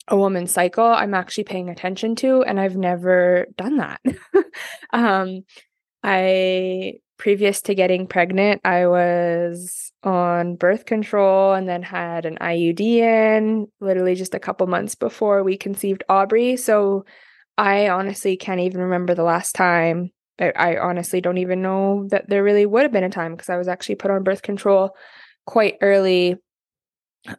a 0.08 0.16
woman's 0.16 0.52
cycle 0.52 0.84
i'm 0.84 1.14
actually 1.14 1.44
paying 1.44 1.68
attention 1.68 2.14
to 2.16 2.42
and 2.42 2.58
i've 2.58 2.76
never 2.76 3.46
done 3.56 3.76
that 3.76 4.00
um 4.92 5.42
i 6.02 6.94
previous 7.18 7.60
to 7.62 7.74
getting 7.74 8.06
pregnant, 8.06 8.60
I 8.64 8.86
was 8.86 9.92
on 10.02 10.54
birth 10.54 10.86
control 10.86 11.52
and 11.52 11.68
then 11.68 11.82
had 11.82 12.24
an 12.24 12.38
IUD 12.40 12.80
in 12.80 13.66
literally 13.80 14.14
just 14.14 14.34
a 14.34 14.40
couple 14.40 14.66
months 14.68 14.94
before 14.94 15.42
we 15.42 15.56
conceived 15.56 16.04
Aubrey. 16.08 16.56
So 16.56 17.04
I 17.58 17.88
honestly 17.88 18.36
can't 18.36 18.60
even 18.60 18.80
remember 18.80 19.14
the 19.14 19.24
last 19.24 19.52
time. 19.52 20.12
I, 20.38 20.52
I 20.52 20.78
honestly 20.78 21.20
don't 21.20 21.38
even 21.38 21.60
know 21.60 22.06
that 22.10 22.28
there 22.28 22.44
really 22.44 22.64
would 22.64 22.84
have 22.84 22.92
been 22.92 23.04
a 23.04 23.10
time 23.10 23.32
because 23.34 23.50
I 23.50 23.56
was 23.56 23.68
actually 23.68 23.96
put 23.96 24.12
on 24.12 24.22
birth 24.22 24.42
control 24.42 24.96
quite 25.44 25.76
early. 25.82 26.36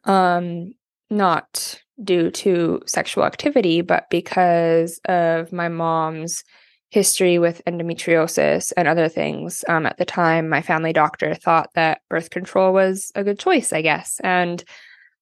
Um, 0.04 0.74
not 1.10 1.82
due 2.04 2.32
to 2.32 2.82
sexual 2.86 3.26
activity, 3.26 3.82
but 3.82 4.10
because 4.10 5.00
of 5.06 5.52
my 5.52 5.70
mom's 5.70 6.44
history 6.90 7.38
with 7.38 7.62
endometriosis 7.68 8.74
and 8.76 8.88
other 8.88 9.08
things. 9.08 9.64
Um, 9.68 9.86
at 9.86 9.98
the 9.98 10.06
time, 10.06 10.50
my 10.50 10.62
family 10.62 10.92
doctor 10.92 11.36
thought 11.36 11.70
that 11.76 12.02
birth 12.10 12.32
control 12.32 12.74
was 12.74 13.12
a 13.16 13.24
good 13.24 13.38
choice, 13.38 13.72
I 13.72 13.82
guess. 13.82 14.20
And 14.24 14.64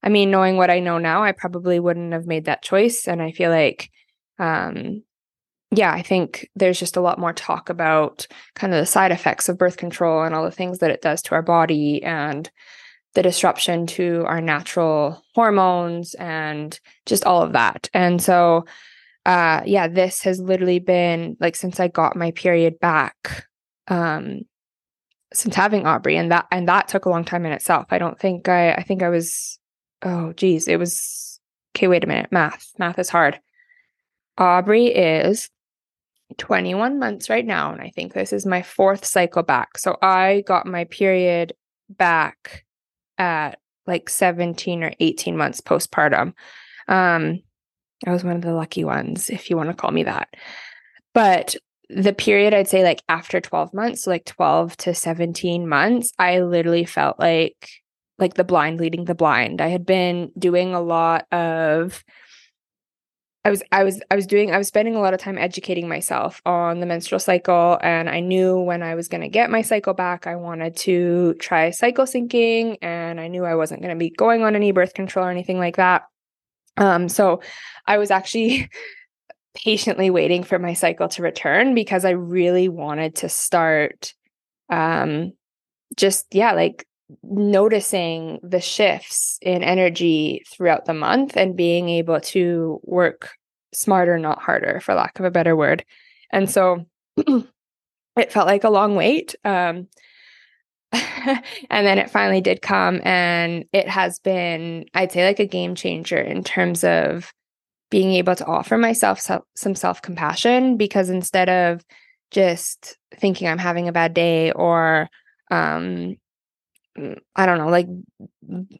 I 0.01 0.09
mean, 0.09 0.31
knowing 0.31 0.57
what 0.57 0.69
I 0.69 0.79
know 0.79 0.97
now, 0.97 1.23
I 1.23 1.33
probably 1.33 1.79
wouldn't 1.79 2.13
have 2.13 2.25
made 2.25 2.45
that 2.45 2.63
choice. 2.63 3.07
And 3.07 3.21
I 3.21 3.31
feel 3.31 3.51
like, 3.51 3.89
um, 4.39 5.03
yeah, 5.71 5.91
I 5.91 6.01
think 6.01 6.47
there's 6.55 6.79
just 6.79 6.95
a 6.95 7.01
lot 7.01 7.19
more 7.19 7.33
talk 7.33 7.69
about 7.69 8.25
kind 8.55 8.73
of 8.73 8.79
the 8.79 8.85
side 8.85 9.11
effects 9.11 9.49
of 9.49 9.57
birth 9.57 9.75
control 9.75 10.23
and 10.23 10.33
all 10.33 10.45
the 10.45 10.51
things 10.51 10.79
that 10.79 10.91
it 10.91 11.01
does 11.01 11.21
to 11.23 11.35
our 11.35 11.41
body 11.41 12.01
and 12.01 12.49
the 13.17 13.23
disruption 13.23 13.87
to 13.87 14.23
our 14.27 14.39
natural 14.39 15.23
hormones 15.33 16.13
and 16.19 16.79
just 17.07 17.23
all 17.23 17.41
of 17.41 17.53
that. 17.53 17.89
And 17.91 18.21
so 18.21 18.65
uh 19.25 19.61
yeah 19.65 19.87
this 19.87 20.21
has 20.21 20.39
literally 20.39 20.77
been 20.79 21.35
like 21.41 21.55
since 21.55 21.81
i 21.81 21.87
got 21.89 22.15
my 22.15 22.31
period 22.31 22.79
back 22.79 23.45
um 23.89 24.41
since 25.33 25.53
having 25.53 25.85
aubrey 25.85 26.15
and 26.15 26.31
that 26.31 26.45
and 26.51 26.69
that 26.69 26.87
took 26.87 27.05
a 27.05 27.09
long 27.09 27.25
time 27.25 27.45
in 27.45 27.51
itself. 27.51 27.87
I 27.89 27.97
don't 27.97 28.19
think 28.19 28.47
i 28.47 28.73
i 28.73 28.83
think 28.83 29.01
i 29.01 29.09
was 29.09 29.57
oh 30.03 30.31
geez 30.33 30.67
it 30.67 30.77
was 30.77 31.39
okay 31.75 31.87
wait 31.87 32.03
a 32.03 32.07
minute 32.07 32.31
math 32.31 32.71
math 32.77 32.99
is 32.99 33.09
hard. 33.09 33.39
Aubrey 34.37 34.85
is 34.85 35.49
21 36.37 36.99
months 36.99 37.31
right 37.31 37.45
now 37.45 37.71
and 37.71 37.81
i 37.81 37.89
think 37.89 38.13
this 38.13 38.31
is 38.31 38.45
my 38.45 38.61
fourth 38.61 39.05
cycle 39.05 39.41
back. 39.41 39.79
So 39.79 39.97
i 40.03 40.43
got 40.45 40.67
my 40.67 40.83
period 40.83 41.53
back 41.89 42.66
at 43.17 43.59
like 43.85 44.09
17 44.09 44.83
or 44.83 44.91
18 44.99 45.37
months 45.37 45.61
postpartum 45.61 46.33
um 46.87 47.41
I 48.05 48.11
was 48.11 48.23
one 48.23 48.35
of 48.35 48.41
the 48.41 48.53
lucky 48.53 48.83
ones, 48.83 49.29
if 49.29 49.49
you 49.49 49.57
want 49.57 49.69
to 49.69 49.75
call 49.75 49.91
me 49.91 50.03
that. 50.03 50.29
But 51.13 51.55
the 51.89 52.13
period 52.13 52.53
I'd 52.53 52.67
say 52.67 52.83
like 52.83 53.01
after 53.07 53.39
12 53.39 53.73
months, 53.73 54.03
so 54.03 54.11
like 54.11 54.25
12 54.25 54.77
to 54.77 54.93
17 54.93 55.67
months, 55.67 56.11
I 56.19 56.41
literally 56.41 56.85
felt 56.85 57.19
like 57.19 57.69
like 58.19 58.33
the 58.33 58.43
blind 58.43 58.79
leading 58.79 59.05
the 59.05 59.15
blind. 59.15 59.61
I 59.61 59.67
had 59.67 59.85
been 59.85 60.31
doing 60.37 60.73
a 60.73 60.81
lot 60.81 61.31
of 61.31 62.03
I 63.47 63.49
was 63.49 63.63
I 63.71 63.85
was 63.85 64.01
I 64.11 64.17
was 64.17 64.27
doing 64.27 64.51
I 64.51 64.57
was 64.57 64.67
spending 64.67 64.97
a 64.97 64.99
lot 64.99 65.13
of 65.13 65.21
time 65.21 65.37
educating 65.37 65.87
myself 65.87 66.41
on 66.45 66.81
the 66.81 66.85
menstrual 66.85 67.19
cycle 67.19 67.79
and 67.81 68.09
I 68.09 68.19
knew 68.19 68.59
when 68.59 68.83
I 68.83 68.93
was 68.95 69.07
going 69.07 69.21
to 69.21 69.29
get 69.29 69.49
my 69.49 69.61
cycle 69.61 69.93
back 69.93 70.27
I 70.27 70.35
wanted 70.35 70.75
to 70.77 71.33
try 71.35 71.69
cycle 71.69 72.03
syncing 72.03 72.77
and 72.81 73.21
I 73.21 73.29
knew 73.29 73.45
I 73.45 73.55
wasn't 73.55 73.81
going 73.81 73.95
to 73.95 73.97
be 73.97 74.09
going 74.09 74.43
on 74.43 74.53
any 74.53 74.73
birth 74.73 74.93
control 74.93 75.25
or 75.25 75.31
anything 75.31 75.59
like 75.59 75.77
that. 75.77 76.07
Um, 76.75 77.07
so 77.07 77.39
I 77.85 77.99
was 77.99 78.11
actually 78.11 78.69
patiently 79.55 80.09
waiting 80.09 80.43
for 80.43 80.59
my 80.59 80.73
cycle 80.73 81.07
to 81.07 81.21
return 81.21 81.73
because 81.73 82.03
I 82.03 82.09
really 82.09 82.67
wanted 82.67 83.15
to 83.17 83.29
start 83.29 84.13
um 84.69 85.31
just 85.95 86.25
yeah, 86.35 86.51
like 86.51 86.85
noticing 87.23 88.39
the 88.43 88.59
shifts 88.59 89.39
in 89.41 89.63
energy 89.63 90.43
throughout 90.51 90.83
the 90.83 90.93
month 90.93 91.37
and 91.37 91.55
being 91.55 91.87
able 91.87 92.19
to 92.19 92.81
work 92.83 93.36
smarter, 93.73 94.17
not 94.17 94.41
harder, 94.41 94.79
for 94.79 94.93
lack 94.93 95.19
of 95.19 95.25
a 95.25 95.31
better 95.31 95.55
word. 95.55 95.85
And 96.31 96.49
so 96.49 96.85
it 97.17 98.31
felt 98.31 98.47
like 98.47 98.63
a 98.63 98.69
long 98.69 98.95
wait. 98.95 99.35
Um, 99.43 99.87
and 100.91 101.85
then 101.85 101.97
it 101.97 102.09
finally 102.09 102.41
did 102.41 102.61
come, 102.61 103.01
and 103.03 103.65
it 103.73 103.89
has 103.89 104.19
been, 104.19 104.85
I'd 104.93 105.11
say, 105.11 105.25
like 105.25 105.39
a 105.39 105.45
game 105.45 105.75
changer 105.75 106.17
in 106.17 106.43
terms 106.43 106.83
of 106.83 107.33
being 107.89 108.13
able 108.13 108.35
to 108.35 108.45
offer 108.45 108.77
myself 108.77 109.19
some 109.55 109.75
self 109.75 110.01
compassion 110.01 110.77
because 110.77 111.09
instead 111.09 111.49
of 111.49 111.83
just 112.31 112.97
thinking 113.15 113.47
I'm 113.47 113.57
having 113.57 113.87
a 113.87 113.93
bad 113.93 114.13
day 114.13 114.51
or, 114.51 115.09
um, 115.51 116.15
I 117.35 117.45
don't 117.45 117.57
know, 117.57 117.69
like, 117.69 117.87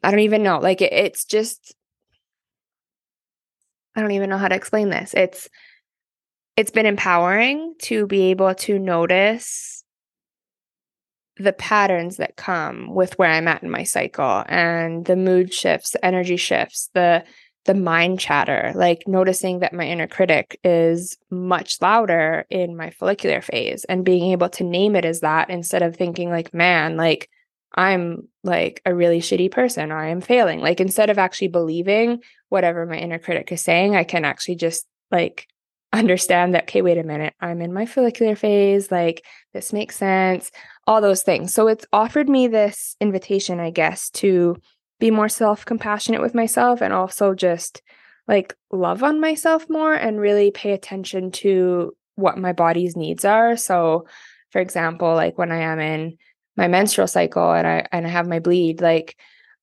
I 0.02 0.10
don't 0.10 0.20
even 0.20 0.42
know, 0.42 0.58
like, 0.58 0.80
it, 0.80 0.92
it's 0.92 1.24
just, 1.24 1.74
I 3.98 4.00
don't 4.00 4.12
even 4.12 4.30
know 4.30 4.38
how 4.38 4.46
to 4.46 4.54
explain 4.54 4.90
this. 4.90 5.12
It's, 5.12 5.48
it's 6.56 6.70
been 6.70 6.86
empowering 6.86 7.74
to 7.82 8.06
be 8.06 8.30
able 8.30 8.54
to 8.54 8.78
notice 8.78 9.82
the 11.36 11.52
patterns 11.52 12.18
that 12.18 12.36
come 12.36 12.94
with 12.94 13.18
where 13.18 13.30
I'm 13.30 13.48
at 13.48 13.64
in 13.64 13.70
my 13.70 13.82
cycle 13.82 14.44
and 14.48 15.04
the 15.04 15.16
mood 15.16 15.52
shifts, 15.52 15.90
the 15.90 16.04
energy 16.04 16.36
shifts, 16.36 16.90
the 16.94 17.24
the 17.64 17.74
mind 17.74 18.18
chatter, 18.18 18.72
like 18.74 19.02
noticing 19.06 19.58
that 19.58 19.74
my 19.74 19.84
inner 19.84 20.06
critic 20.06 20.58
is 20.64 21.18
much 21.28 21.82
louder 21.82 22.46
in 22.48 22.76
my 22.76 22.88
follicular 22.88 23.42
phase 23.42 23.84
and 23.84 24.06
being 24.06 24.32
able 24.32 24.48
to 24.48 24.64
name 24.64 24.96
it 24.96 25.04
as 25.04 25.20
that 25.20 25.50
instead 25.50 25.82
of 25.82 25.94
thinking 25.94 26.30
like, 26.30 26.54
man, 26.54 26.96
like 26.96 27.28
I'm 27.74 28.28
like 28.42 28.80
a 28.84 28.94
really 28.94 29.20
shitty 29.20 29.50
person, 29.50 29.92
or 29.92 29.98
I 29.98 30.08
am 30.08 30.20
failing. 30.20 30.60
Like 30.60 30.80
instead 30.80 31.10
of 31.10 31.18
actually 31.18 31.48
believing 31.48 32.20
whatever 32.48 32.86
my 32.86 32.96
inner 32.96 33.18
critic 33.18 33.52
is 33.52 33.62
saying, 33.62 33.94
I 33.94 34.04
can 34.04 34.24
actually 34.24 34.56
just 34.56 34.86
like 35.10 35.46
understand 35.92 36.54
that, 36.54 36.64
okay, 36.64 36.82
wait 36.82 36.98
a 36.98 37.02
minute, 37.02 37.34
I'm 37.40 37.62
in 37.62 37.72
my 37.72 37.86
follicular 37.86 38.36
phase. 38.36 38.90
Like, 38.90 39.24
this 39.54 39.72
makes 39.72 39.96
sense, 39.96 40.50
all 40.86 41.00
those 41.00 41.22
things. 41.22 41.54
So 41.54 41.68
it's 41.68 41.86
offered 41.92 42.28
me 42.28 42.46
this 42.46 42.96
invitation, 43.00 43.58
I 43.58 43.70
guess, 43.70 44.10
to 44.10 44.56
be 45.00 45.10
more 45.10 45.28
self 45.28 45.64
compassionate 45.64 46.20
with 46.20 46.34
myself 46.34 46.82
and 46.82 46.92
also 46.92 47.34
just 47.34 47.82
like 48.26 48.54
love 48.70 49.02
on 49.02 49.20
myself 49.20 49.66
more 49.70 49.94
and 49.94 50.20
really 50.20 50.50
pay 50.50 50.72
attention 50.72 51.30
to 51.30 51.96
what 52.16 52.36
my 52.36 52.52
body's 52.52 52.96
needs 52.96 53.24
are. 53.24 53.56
So, 53.56 54.06
for 54.50 54.60
example, 54.60 55.14
like 55.14 55.38
when 55.38 55.52
I 55.52 55.60
am 55.60 55.78
in 55.78 56.18
my 56.58 56.66
menstrual 56.68 57.06
cycle 57.06 57.52
and 57.52 57.66
I 57.66 57.86
and 57.92 58.04
I 58.04 58.10
have 58.10 58.26
my 58.26 58.40
bleed, 58.40 58.82
like 58.82 59.16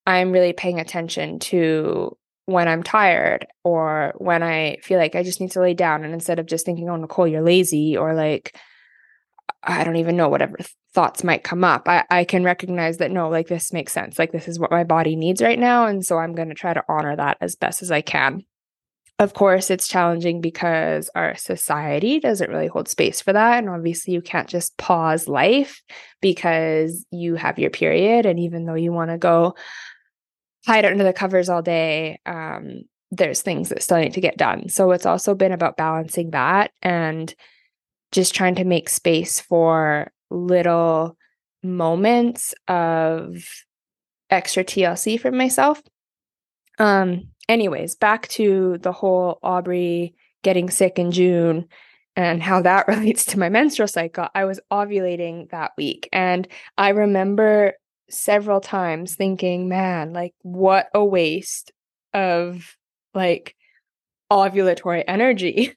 I'm 0.07 0.31
really 0.31 0.53
paying 0.53 0.79
attention 0.79 1.39
to 1.39 2.17
when 2.45 2.67
I'm 2.67 2.83
tired 2.83 3.45
or 3.63 4.13
when 4.17 4.41
I 4.41 4.77
feel 4.81 4.97
like 4.97 5.15
I 5.15 5.23
just 5.23 5.41
need 5.41 5.51
to 5.51 5.61
lay 5.61 5.73
down. 5.73 6.03
And 6.05 6.13
instead 6.13 6.39
of 6.39 6.45
just 6.45 6.65
thinking, 6.65 6.89
oh, 6.89 6.95
Nicole, 6.95 7.27
you're 7.27 7.41
lazy, 7.41 7.97
or 7.97 8.13
like, 8.13 8.57
I 9.63 9.83
don't 9.83 9.97
even 9.97 10.15
know, 10.15 10.29
whatever 10.29 10.57
th- 10.57 10.73
thoughts 10.93 11.23
might 11.23 11.43
come 11.43 11.63
up, 11.63 11.89
I, 11.89 12.05
I 12.09 12.23
can 12.23 12.43
recognize 12.43 12.97
that 12.97 13.11
no, 13.11 13.29
like 13.29 13.47
this 13.47 13.73
makes 13.73 13.93
sense. 13.93 14.17
Like, 14.17 14.31
this 14.31 14.47
is 14.47 14.59
what 14.59 14.71
my 14.71 14.83
body 14.83 15.15
needs 15.15 15.41
right 15.41 15.59
now. 15.59 15.87
And 15.87 16.05
so 16.05 16.17
I'm 16.17 16.33
going 16.33 16.49
to 16.49 16.55
try 16.55 16.73
to 16.73 16.83
honor 16.87 17.15
that 17.15 17.37
as 17.41 17.55
best 17.55 17.81
as 17.81 17.91
I 17.91 18.01
can. 18.01 18.45
Of 19.17 19.33
course, 19.33 19.71
it's 19.71 19.87
challenging 19.87 20.41
because 20.41 21.09
our 21.15 21.35
society 21.37 22.19
doesn't 22.19 22.49
really 22.49 22.67
hold 22.67 22.89
space 22.89 23.21
for 23.21 23.31
that. 23.31 23.59
And 23.59 23.69
obviously, 23.69 24.13
you 24.13 24.21
can't 24.21 24.49
just 24.49 24.77
pause 24.77 25.29
life 25.29 25.81
because 26.21 27.05
you 27.11 27.35
have 27.35 27.57
your 27.57 27.69
period. 27.69 28.25
And 28.25 28.39
even 28.39 28.65
though 28.65 28.75
you 28.75 28.91
want 28.91 29.11
to 29.11 29.17
go 29.17 29.55
hide 30.65 30.83
under 30.83 31.03
the 31.03 31.13
covers 31.13 31.47
all 31.47 31.61
day, 31.61 32.19
um, 32.25 32.81
there's 33.11 33.41
things 33.41 33.69
that 33.69 33.83
still 33.83 33.99
need 33.99 34.13
to 34.13 34.21
get 34.21 34.37
done. 34.37 34.67
So 34.67 34.91
it's 34.91 35.05
also 35.05 35.33
been 35.33 35.53
about 35.53 35.77
balancing 35.77 36.31
that 36.31 36.71
and 36.81 37.33
just 38.11 38.35
trying 38.35 38.55
to 38.55 38.65
make 38.65 38.89
space 38.89 39.39
for 39.39 40.11
little 40.29 41.15
moments 41.63 42.53
of 42.67 43.43
extra 44.29 44.63
TLC 44.63 45.19
for 45.19 45.31
myself. 45.31 45.81
Um, 46.79 47.29
anyways, 47.49 47.95
back 47.95 48.27
to 48.29 48.77
the 48.79 48.91
whole 48.91 49.39
Aubrey 49.43 50.15
getting 50.43 50.69
sick 50.69 50.99
in 50.99 51.11
June 51.11 51.67
and 52.15 52.41
how 52.41 52.61
that 52.61 52.87
relates 52.89 53.25
to 53.25 53.39
my 53.39 53.49
menstrual 53.49 53.87
cycle. 53.87 54.27
I 54.35 54.45
was 54.45 54.59
ovulating 54.71 55.49
that 55.51 55.71
week 55.77 56.09
and 56.11 56.47
I 56.77 56.89
remember 56.89 57.73
several 58.09 58.61
times 58.61 59.15
thinking, 59.15 59.67
man, 59.67 60.13
like 60.13 60.33
what 60.41 60.87
a 60.93 61.03
waste 61.03 61.71
of 62.13 62.77
like 63.13 63.55
ovulatory 64.31 65.03
energy. 65.07 65.75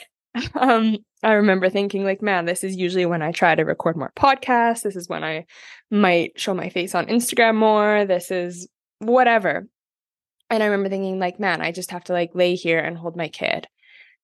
um 0.54 0.98
I 1.22 1.32
remember 1.32 1.68
thinking 1.68 2.04
like, 2.04 2.22
man, 2.22 2.44
this 2.44 2.62
is 2.62 2.76
usually 2.76 3.06
when 3.06 3.22
I 3.22 3.32
try 3.32 3.54
to 3.54 3.64
record 3.64 3.96
more 3.96 4.12
podcasts. 4.16 4.82
This 4.82 4.94
is 4.94 5.08
when 5.08 5.24
I 5.24 5.46
might 5.90 6.38
show 6.38 6.54
my 6.54 6.68
face 6.68 6.94
on 6.94 7.06
Instagram 7.06 7.56
more. 7.56 8.04
This 8.04 8.30
is 8.30 8.68
whatever. 9.00 9.66
And 10.50 10.62
I 10.62 10.66
remember 10.66 10.88
thinking 10.88 11.18
like, 11.18 11.38
man, 11.38 11.60
I 11.60 11.72
just 11.72 11.90
have 11.90 12.04
to 12.04 12.12
like 12.12 12.34
lay 12.34 12.54
here 12.54 12.78
and 12.78 12.96
hold 12.96 13.16
my 13.16 13.28
kid. 13.28 13.66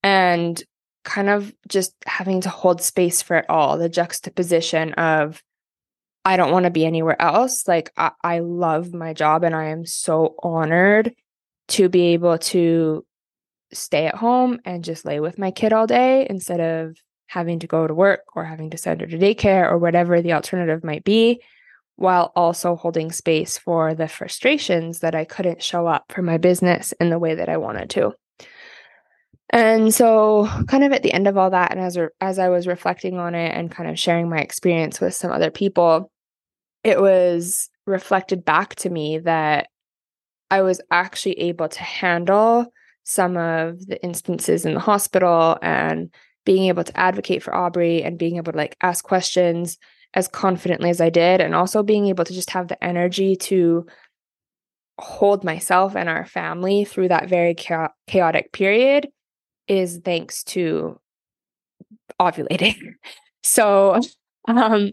And 0.03 0.63
kind 1.05 1.29
of 1.29 1.55
just 1.69 1.95
having 2.07 2.41
to 2.43 2.49
hold 2.49 2.81
space 2.81 3.23
for 3.23 3.37
it 3.37 3.47
all, 3.49 3.79
the 3.79 3.89
juxtaposition 3.89 4.95
of 4.95 5.43
I 6.25 6.37
don't 6.37 6.53
want 6.53 6.65
to 6.65 6.71
be 6.71 6.87
anywhere 6.87 7.21
else. 7.21 7.69
Like, 7.69 7.91
I, 7.97 8.13
I 8.23 8.39
love 8.39 8.95
my 8.95 9.13
job 9.13 9.45
and 9.45 9.55
I 9.55 9.67
am 9.67 9.85
so 9.85 10.35
honored 10.43 11.15
to 11.69 11.89
be 11.91 12.15
able 12.15 12.39
to 12.39 13.05
stay 13.73 14.07
at 14.07 14.15
home 14.15 14.61
and 14.65 14.85
just 14.85 15.05
lay 15.05 15.21
with 15.21 15.39
my 15.39 15.51
kid 15.51 15.73
all 15.73 15.87
day 15.87 16.27
instead 16.29 16.61
of 16.61 16.97
having 17.27 17.59
to 17.59 17.67
go 17.67 17.87
to 17.87 17.95
work 17.95 18.21
or 18.35 18.45
having 18.45 18.71
to 18.71 18.79
send 18.79 19.01
her 19.01 19.07
to 19.07 19.19
daycare 19.19 19.71
or 19.71 19.77
whatever 19.79 20.23
the 20.23 20.33
alternative 20.33 20.85
might 20.85 21.05
be, 21.05 21.43
while 21.97 22.33
also 22.35 22.77
holding 22.77 23.13
space 23.13 23.57
for 23.57 23.95
the 23.95 24.09
frustrations 24.09 25.01
that 25.01 25.15
I 25.15 25.25
couldn't 25.25 25.63
show 25.63 25.87
up 25.87 26.05
for 26.11 26.23
my 26.23 26.39
business 26.39 26.93
in 27.01 27.11
the 27.11 27.19
way 27.19 27.35
that 27.35 27.49
I 27.49 27.57
wanted 27.57 27.91
to. 27.91 28.13
And 29.51 29.95
so, 29.95 30.49
kind 30.67 30.83
of 30.83 30.93
at 30.93 31.03
the 31.03 31.13
end 31.13 31.29
of 31.29 31.37
all 31.37 31.51
that, 31.51 31.71
and 31.71 31.81
as 31.81 31.97
as 32.21 32.39
I 32.39 32.49
was 32.49 32.67
reflecting 32.67 33.19
on 33.19 33.35
it 33.35 33.55
and 33.55 33.71
kind 33.71 33.89
of 33.89 33.99
sharing 33.99 34.29
my 34.29 34.39
experience 34.39 35.01
with 35.01 35.15
some 35.15 35.31
other 35.31 35.51
people, 35.51 36.11
it 36.83 37.01
was 37.01 37.69
reflected 37.87 38.45
back 38.45 38.75
to 38.77 38.91
me 38.91 39.19
that 39.19 39.69
I 40.51 40.63
was 40.63 40.81
actually 40.91 41.39
able 41.41 41.69
to 41.69 41.83
handle 41.83 42.67
some 43.05 43.37
of 43.37 43.87
the 43.87 44.03
instances 44.03 44.65
in 44.65 44.75
the 44.75 44.81
hospital 44.81 45.59
and 45.63 46.13
being 46.45 46.67
able 46.69 46.85
to 46.85 46.99
advocate 46.99 47.43
for 47.43 47.55
Aubrey 47.55 48.03
and 48.03 48.19
being 48.19 48.37
able 48.37 48.53
to 48.53 48.59
like 48.59 48.77
ask 48.83 49.05
questions 49.05 49.79
as 50.15 50.29
confidently 50.29 50.91
as 50.91 51.01
I 51.01 51.11
did 51.11 51.41
and 51.41 51.55
also 51.55 51.83
being 51.83 52.07
able 52.07 52.25
to 52.25 52.33
just 52.33 52.51
have 52.51 52.69
the 52.69 52.83
energy 52.83 53.37
to 53.37 53.87
hold 54.99 55.43
myself 55.43 55.97
and 55.97 56.09
our 56.09 56.25
family 56.25 56.85
through 56.85 57.09
that 57.09 57.29
very 57.29 57.55
chaotic 57.55 58.53
period 58.53 59.09
is 59.67 60.01
thanks 60.05 60.45
to 60.45 61.01
ovulating. 62.21 62.77
So 63.47 64.01
um 64.49 64.93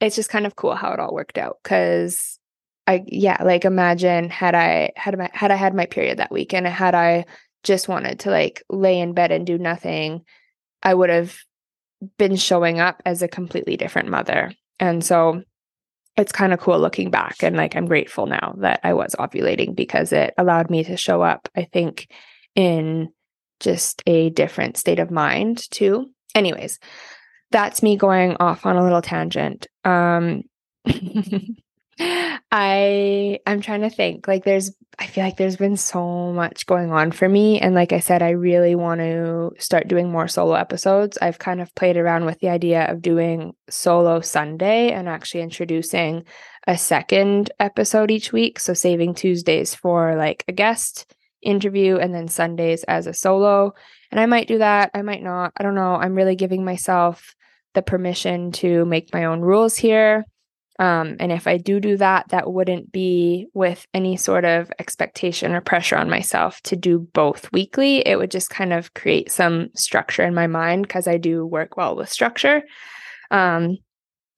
it's 0.00 0.16
just 0.16 0.28
kind 0.28 0.44
of 0.44 0.56
cool 0.56 0.74
how 0.74 0.92
it 0.92 0.98
all 0.98 1.14
worked 1.14 1.38
out 1.38 1.58
because 1.62 2.40
I 2.88 3.04
yeah, 3.06 3.40
like 3.44 3.64
imagine 3.64 4.28
had 4.28 4.56
I 4.56 4.90
had 4.96 5.16
my 5.16 5.30
had 5.32 5.52
I 5.52 5.54
had 5.54 5.72
my 5.72 5.86
period 5.86 6.18
that 6.18 6.32
week 6.32 6.52
and 6.52 6.66
had 6.66 6.96
I 6.96 7.26
just 7.62 7.86
wanted 7.86 8.18
to 8.20 8.30
like 8.30 8.64
lay 8.68 8.98
in 8.98 9.12
bed 9.12 9.30
and 9.30 9.46
do 9.46 9.56
nothing, 9.56 10.24
I 10.82 10.94
would 10.94 11.10
have 11.10 11.36
been 12.18 12.36
showing 12.36 12.80
up 12.80 13.02
as 13.04 13.22
a 13.22 13.28
completely 13.28 13.76
different 13.76 14.08
mother. 14.08 14.52
And 14.78 15.04
so 15.04 15.42
it's 16.16 16.32
kind 16.32 16.52
of 16.52 16.60
cool 16.60 16.78
looking 16.78 17.10
back 17.10 17.42
and 17.42 17.56
like 17.56 17.76
I'm 17.76 17.86
grateful 17.86 18.26
now 18.26 18.54
that 18.58 18.80
I 18.82 18.94
was 18.94 19.14
ovulating 19.18 19.74
because 19.74 20.12
it 20.12 20.32
allowed 20.38 20.70
me 20.70 20.82
to 20.84 20.96
show 20.96 21.22
up, 21.22 21.48
I 21.54 21.64
think, 21.64 22.08
in 22.54 23.10
just 23.60 24.02
a 24.06 24.30
different 24.30 24.76
state 24.76 24.98
of 24.98 25.10
mind 25.10 25.70
too. 25.70 26.10
Anyways, 26.34 26.78
that's 27.50 27.82
me 27.82 27.96
going 27.96 28.36
off 28.40 28.66
on 28.66 28.76
a 28.76 28.82
little 28.82 29.02
tangent. 29.02 29.66
Um 29.84 30.42
I 31.98 33.38
I'm 33.46 33.60
trying 33.60 33.82
to 33.82 33.90
think. 33.90 34.28
Like 34.28 34.44
there's 34.44 34.70
I 34.98 35.06
feel 35.06 35.24
like 35.24 35.36
there's 35.36 35.56
been 35.56 35.76
so 35.76 36.32
much 36.32 36.66
going 36.66 36.90
on 36.92 37.10
for 37.10 37.28
me 37.28 37.60
and 37.60 37.74
like 37.74 37.92
I 37.92 38.00
said 38.00 38.22
I 38.22 38.30
really 38.30 38.74
want 38.74 39.00
to 39.00 39.52
start 39.58 39.88
doing 39.88 40.10
more 40.10 40.28
solo 40.28 40.54
episodes. 40.54 41.18
I've 41.20 41.38
kind 41.38 41.60
of 41.60 41.74
played 41.74 41.96
around 41.96 42.24
with 42.24 42.38
the 42.40 42.48
idea 42.48 42.90
of 42.90 43.02
doing 43.02 43.54
solo 43.70 44.20
Sunday 44.20 44.92
and 44.92 45.08
actually 45.08 45.42
introducing 45.42 46.24
a 46.66 46.76
second 46.76 47.50
episode 47.60 48.10
each 48.10 48.32
week, 48.32 48.58
so 48.58 48.74
saving 48.74 49.14
Tuesdays 49.14 49.74
for 49.74 50.16
like 50.16 50.44
a 50.48 50.52
guest 50.52 51.14
interview 51.42 51.96
and 51.96 52.14
then 52.14 52.28
Sundays 52.28 52.84
as 52.84 53.06
a 53.06 53.14
solo. 53.14 53.72
And 54.10 54.20
I 54.20 54.26
might 54.26 54.48
do 54.48 54.58
that, 54.58 54.90
I 54.94 55.02
might 55.02 55.22
not. 55.22 55.52
I 55.56 55.62
don't 55.62 55.74
know. 55.74 55.94
I'm 55.94 56.14
really 56.14 56.36
giving 56.36 56.64
myself 56.64 57.34
the 57.74 57.82
permission 57.82 58.52
to 58.52 58.84
make 58.84 59.12
my 59.12 59.26
own 59.26 59.40
rules 59.40 59.76
here. 59.76 60.24
Um, 60.78 61.16
and 61.20 61.32
if 61.32 61.46
I 61.46 61.56
do 61.56 61.80
do 61.80 61.96
that, 61.96 62.28
that 62.28 62.52
wouldn't 62.52 62.92
be 62.92 63.46
with 63.54 63.86
any 63.94 64.16
sort 64.16 64.44
of 64.44 64.70
expectation 64.78 65.54
or 65.54 65.60
pressure 65.62 65.96
on 65.96 66.10
myself 66.10 66.60
to 66.62 66.76
do 66.76 66.98
both 66.98 67.50
weekly. 67.52 68.06
It 68.06 68.16
would 68.16 68.30
just 68.30 68.50
kind 68.50 68.72
of 68.72 68.92
create 68.92 69.30
some 69.30 69.70
structure 69.74 70.22
in 70.22 70.34
my 70.34 70.46
mind 70.46 70.82
because 70.82 71.08
I 71.08 71.16
do 71.16 71.46
work 71.46 71.76
well 71.76 71.96
with 71.96 72.10
structure. 72.10 72.62
Um, 73.30 73.78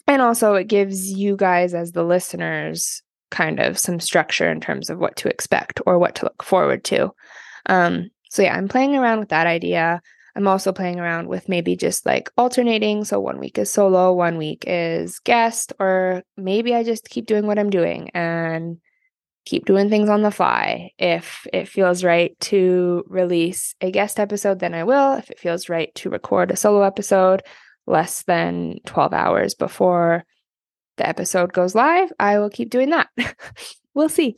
and 0.06 0.22
also, 0.22 0.54
it 0.54 0.68
gives 0.68 1.12
you 1.12 1.36
guys, 1.36 1.74
as 1.74 1.92
the 1.92 2.04
listeners, 2.04 3.02
kind 3.30 3.60
of 3.60 3.78
some 3.78 4.00
structure 4.00 4.50
in 4.50 4.60
terms 4.60 4.88
of 4.88 4.98
what 4.98 5.16
to 5.16 5.28
expect 5.28 5.80
or 5.86 5.98
what 5.98 6.14
to 6.14 6.24
look 6.24 6.42
forward 6.42 6.84
to. 6.84 7.12
Um, 7.66 8.10
so, 8.30 8.42
yeah, 8.42 8.56
I'm 8.56 8.68
playing 8.68 8.96
around 8.96 9.18
with 9.18 9.28
that 9.30 9.46
idea. 9.46 10.00
I'm 10.38 10.46
also 10.46 10.72
playing 10.72 11.00
around 11.00 11.26
with 11.26 11.48
maybe 11.48 11.74
just 11.74 12.06
like 12.06 12.30
alternating. 12.38 13.04
So 13.04 13.18
one 13.18 13.40
week 13.40 13.58
is 13.58 13.72
solo, 13.72 14.12
one 14.12 14.38
week 14.38 14.62
is 14.68 15.18
guest, 15.18 15.72
or 15.80 16.22
maybe 16.36 16.76
I 16.76 16.84
just 16.84 17.10
keep 17.10 17.26
doing 17.26 17.44
what 17.44 17.58
I'm 17.58 17.70
doing 17.70 18.10
and 18.10 18.78
keep 19.46 19.66
doing 19.66 19.90
things 19.90 20.08
on 20.08 20.22
the 20.22 20.30
fly. 20.30 20.92
If 20.96 21.44
it 21.52 21.66
feels 21.66 22.04
right 22.04 22.38
to 22.42 23.02
release 23.08 23.74
a 23.80 23.90
guest 23.90 24.20
episode, 24.20 24.60
then 24.60 24.74
I 24.74 24.84
will. 24.84 25.14
If 25.14 25.28
it 25.28 25.40
feels 25.40 25.68
right 25.68 25.92
to 25.96 26.08
record 26.08 26.52
a 26.52 26.56
solo 26.56 26.82
episode 26.82 27.42
less 27.88 28.22
than 28.22 28.78
12 28.86 29.12
hours 29.12 29.54
before 29.56 30.24
the 30.98 31.08
episode 31.08 31.52
goes 31.52 31.74
live, 31.74 32.12
I 32.20 32.38
will 32.38 32.50
keep 32.50 32.70
doing 32.70 32.90
that. 32.90 33.08
we'll 33.92 34.08
see. 34.08 34.36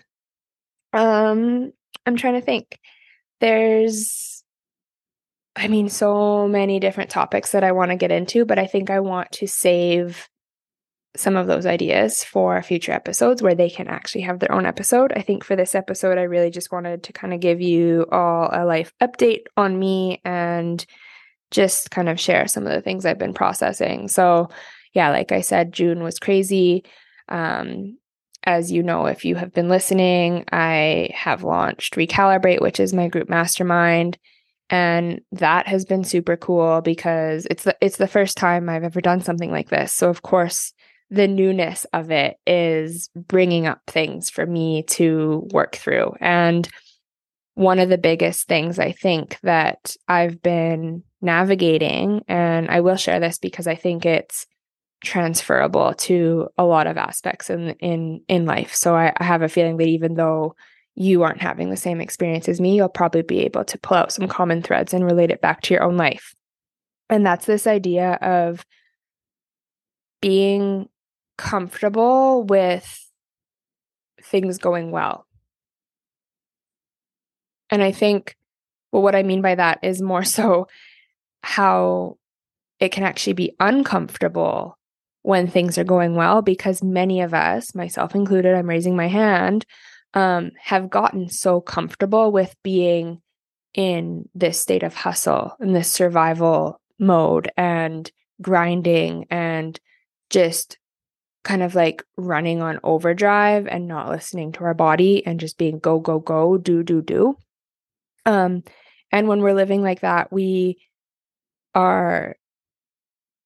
Um 0.95 1.73
I'm 2.07 2.17
trying 2.17 2.41
to 2.41 2.41
think. 2.41 2.79
There's 3.41 4.40
I 5.61 5.69
mean, 5.69 5.91
so 5.91 6.49
many 6.49 6.81
different 6.81 7.11
topics 7.11 7.53
that 7.53 7.63
I 7.63 7.73
want 7.73 7.91
to 7.91 7.97
get 7.97 8.11
into, 8.11 8.47
but 8.47 8.59
I 8.59 8.67
think 8.67 8.89
I 8.89 9.01
want 9.01 9.31
to 9.33 9.47
save 9.47 10.27
some 11.15 11.37
of 11.37 11.49
those 11.49 11.67
ideas 11.67 12.25
for 12.25 12.63
future 12.63 12.93
episodes 12.93 13.43
where 13.43 13.55
they 13.55 13.69
can 13.69 13.87
actually 13.87 14.23
have 14.23 14.39
their 14.39 14.53
own 14.53 14.65
episode. 14.65 15.13
I 15.15 15.21
think 15.21 15.45
for 15.45 15.57
this 15.57 15.75
episode, 15.75 16.17
I 16.17 16.23
really 16.23 16.51
just 16.51 16.73
wanted 16.73 17.03
to 17.03 17.13
kind 17.13 17.35
of 17.35 17.41
give 17.41 17.61
you 17.61 18.07
all 18.11 18.49
a 18.51 18.65
life 18.65 18.95
update 19.03 19.43
on 19.55 19.79
me 19.79 20.23
and 20.25 20.85
just 21.51 21.91
kind 21.91 22.09
of 22.09 22.19
share 22.19 22.49
some 22.49 22.67
of 22.67 22.73
the 22.73 22.81
things 22.81 23.05
I've 23.05 23.19
been 23.19 23.35
processing. 23.35 24.09
So, 24.09 24.49
yeah, 24.95 25.11
like 25.11 25.31
I 25.31 25.43
said, 25.43 25.75
June 25.75 26.03
was 26.03 26.19
crazy. 26.19 26.85
Um, 27.29 27.99
as 28.45 28.73
you 28.73 28.83
know, 28.83 29.05
if 29.05 29.27
you 29.27 29.35
have 29.35 29.53
been 29.53 29.69
listening, 29.69 30.47
I 30.53 31.11
have 31.13 31.45
launched 31.45 31.97
Recalibrate, 31.97 32.63
which 32.63 32.81
is 32.81 32.95
my 32.95 33.09
group 33.09 33.29
mastermind 33.29 34.17
and 34.71 35.21
that 35.33 35.67
has 35.67 35.85
been 35.85 36.05
super 36.05 36.37
cool 36.37 36.81
because 36.81 37.47
it's 37.51 37.65
the 37.65 37.77
it's 37.81 37.97
the 37.97 38.07
first 38.07 38.37
time 38.37 38.69
I've 38.69 38.85
ever 38.85 39.01
done 39.01 39.21
something 39.21 39.51
like 39.51 39.69
this. 39.69 39.93
So 39.93 40.09
of 40.09 40.23
course, 40.23 40.73
the 41.11 41.27
newness 41.27 41.85
of 41.93 42.13
it 42.13 42.37
is 42.47 43.11
bringing 43.17 43.67
up 43.67 43.83
things 43.89 44.31
for 44.31 44.47
me 44.47 44.85
to 44.85 45.49
work 45.53 45.75
through. 45.75 46.15
And 46.21 46.69
one 47.55 47.81
of 47.81 47.89
the 47.89 47.99
biggest 47.99 48.47
things 48.47 48.79
I 48.79 48.93
think 48.93 49.39
that 49.43 49.97
I've 50.07 50.41
been 50.41 51.03
navigating 51.21 52.23
and 52.29 52.71
I 52.71 52.81
will 52.81 52.97
share 52.97 53.19
this 53.19 53.39
because 53.39 53.67
I 53.67 53.75
think 53.75 54.07
it's 54.07 54.47
transferable 55.03 55.95
to 55.95 56.49
a 56.57 56.65
lot 56.65 56.87
of 56.87 56.97
aspects 56.97 57.51
in 57.51 57.71
in 57.81 58.23
in 58.29 58.47
life. 58.47 58.73
So 58.75 58.95
I, 58.95 59.13
I 59.17 59.25
have 59.25 59.43
a 59.43 59.49
feeling 59.49 59.79
that 59.79 59.89
even 59.89 60.15
though 60.15 60.55
you 60.95 61.23
aren't 61.23 61.41
having 61.41 61.71
the 61.71 61.77
same 61.77 62.01
experience 62.01 62.49
as 62.49 62.61
me, 62.61 62.77
you'll 62.77 62.89
probably 62.89 63.23
be 63.23 63.41
able 63.41 63.65
to 63.65 63.79
pull 63.79 63.97
out 63.97 64.13
some 64.13 64.29
common 64.29 64.63
threads 64.63 64.93
and 64.93 65.05
relate 65.05 65.31
it 65.31 65.41
back 65.41 65.63
to 65.63 65.75
your 65.75 65.83
own 65.83 65.97
life. 65.97 66.35
And 67.09 67.25
that's 67.25 67.47
this 67.47 67.67
idea 67.67 68.13
of 68.21 68.65
being 70.21 70.89
comfortable 71.39 72.45
with 72.45 73.11
things 74.23 74.59
going 74.59 74.91
well. 74.91 75.27
And 77.71 77.83
I 77.83 77.93
think, 77.93 78.37
well, 78.93 79.03
what 79.03 79.15
I 79.15 79.23
mean 79.23 79.41
by 79.41 79.55
that 79.55 79.79
is 79.83 80.03
more 80.03 80.25
so 80.25 80.69
how 81.43 82.19
it 82.81 82.91
can 82.91 83.05
actually 83.05 83.33
be 83.35 83.55
uncomfortable 83.61 84.77
when 85.23 85.47
things 85.47 85.79
are 85.79 85.85
going 85.85 86.15
well, 86.15 86.43
because 86.43 86.83
many 86.83 87.21
of 87.21 87.35
us, 87.35 87.75
myself 87.75 88.15
included, 88.15 88.55
I'm 88.55 88.69
raising 88.69 88.97
my 88.97 89.07
hand, 89.07 89.67
um, 90.15 90.51
have 90.61 90.91
gotten 90.91 91.29
so 91.29 91.61
comfortable 91.61 92.33
with 92.33 92.55
being 92.63 93.21
in 93.75 94.29
this 94.35 94.59
state 94.59 94.83
of 94.83 94.95
hustle 94.95 95.57
in 95.61 95.73
this 95.73 95.91
survival 95.91 96.81
mode 96.99 97.51
and 97.57 98.11
grinding 98.43 99.27
and 99.31 99.79
just 100.29 100.79
kind 101.45 101.63
of 101.63 101.75
like 101.75 102.03
running 102.17 102.61
on 102.61 102.81
overdrive 102.83 103.67
and 103.67 103.87
not 103.87 104.09
listening 104.09 104.53
to 104.53 104.65
our 104.65 104.75
body 104.75 105.25
and 105.25 105.41
just 105.41 105.57
being 105.57 105.79
go 105.79 106.01
go 106.01 106.19
go 106.19 106.59
do 106.59 106.83
do 106.83 107.01
do. 107.01 107.37
Um 108.27 108.63
and 109.13 109.29
when 109.29 109.41
we're 109.41 109.55
living 109.55 109.83
like 109.83 110.01
that 110.01 110.33
we 110.33 110.79
are 111.75 112.37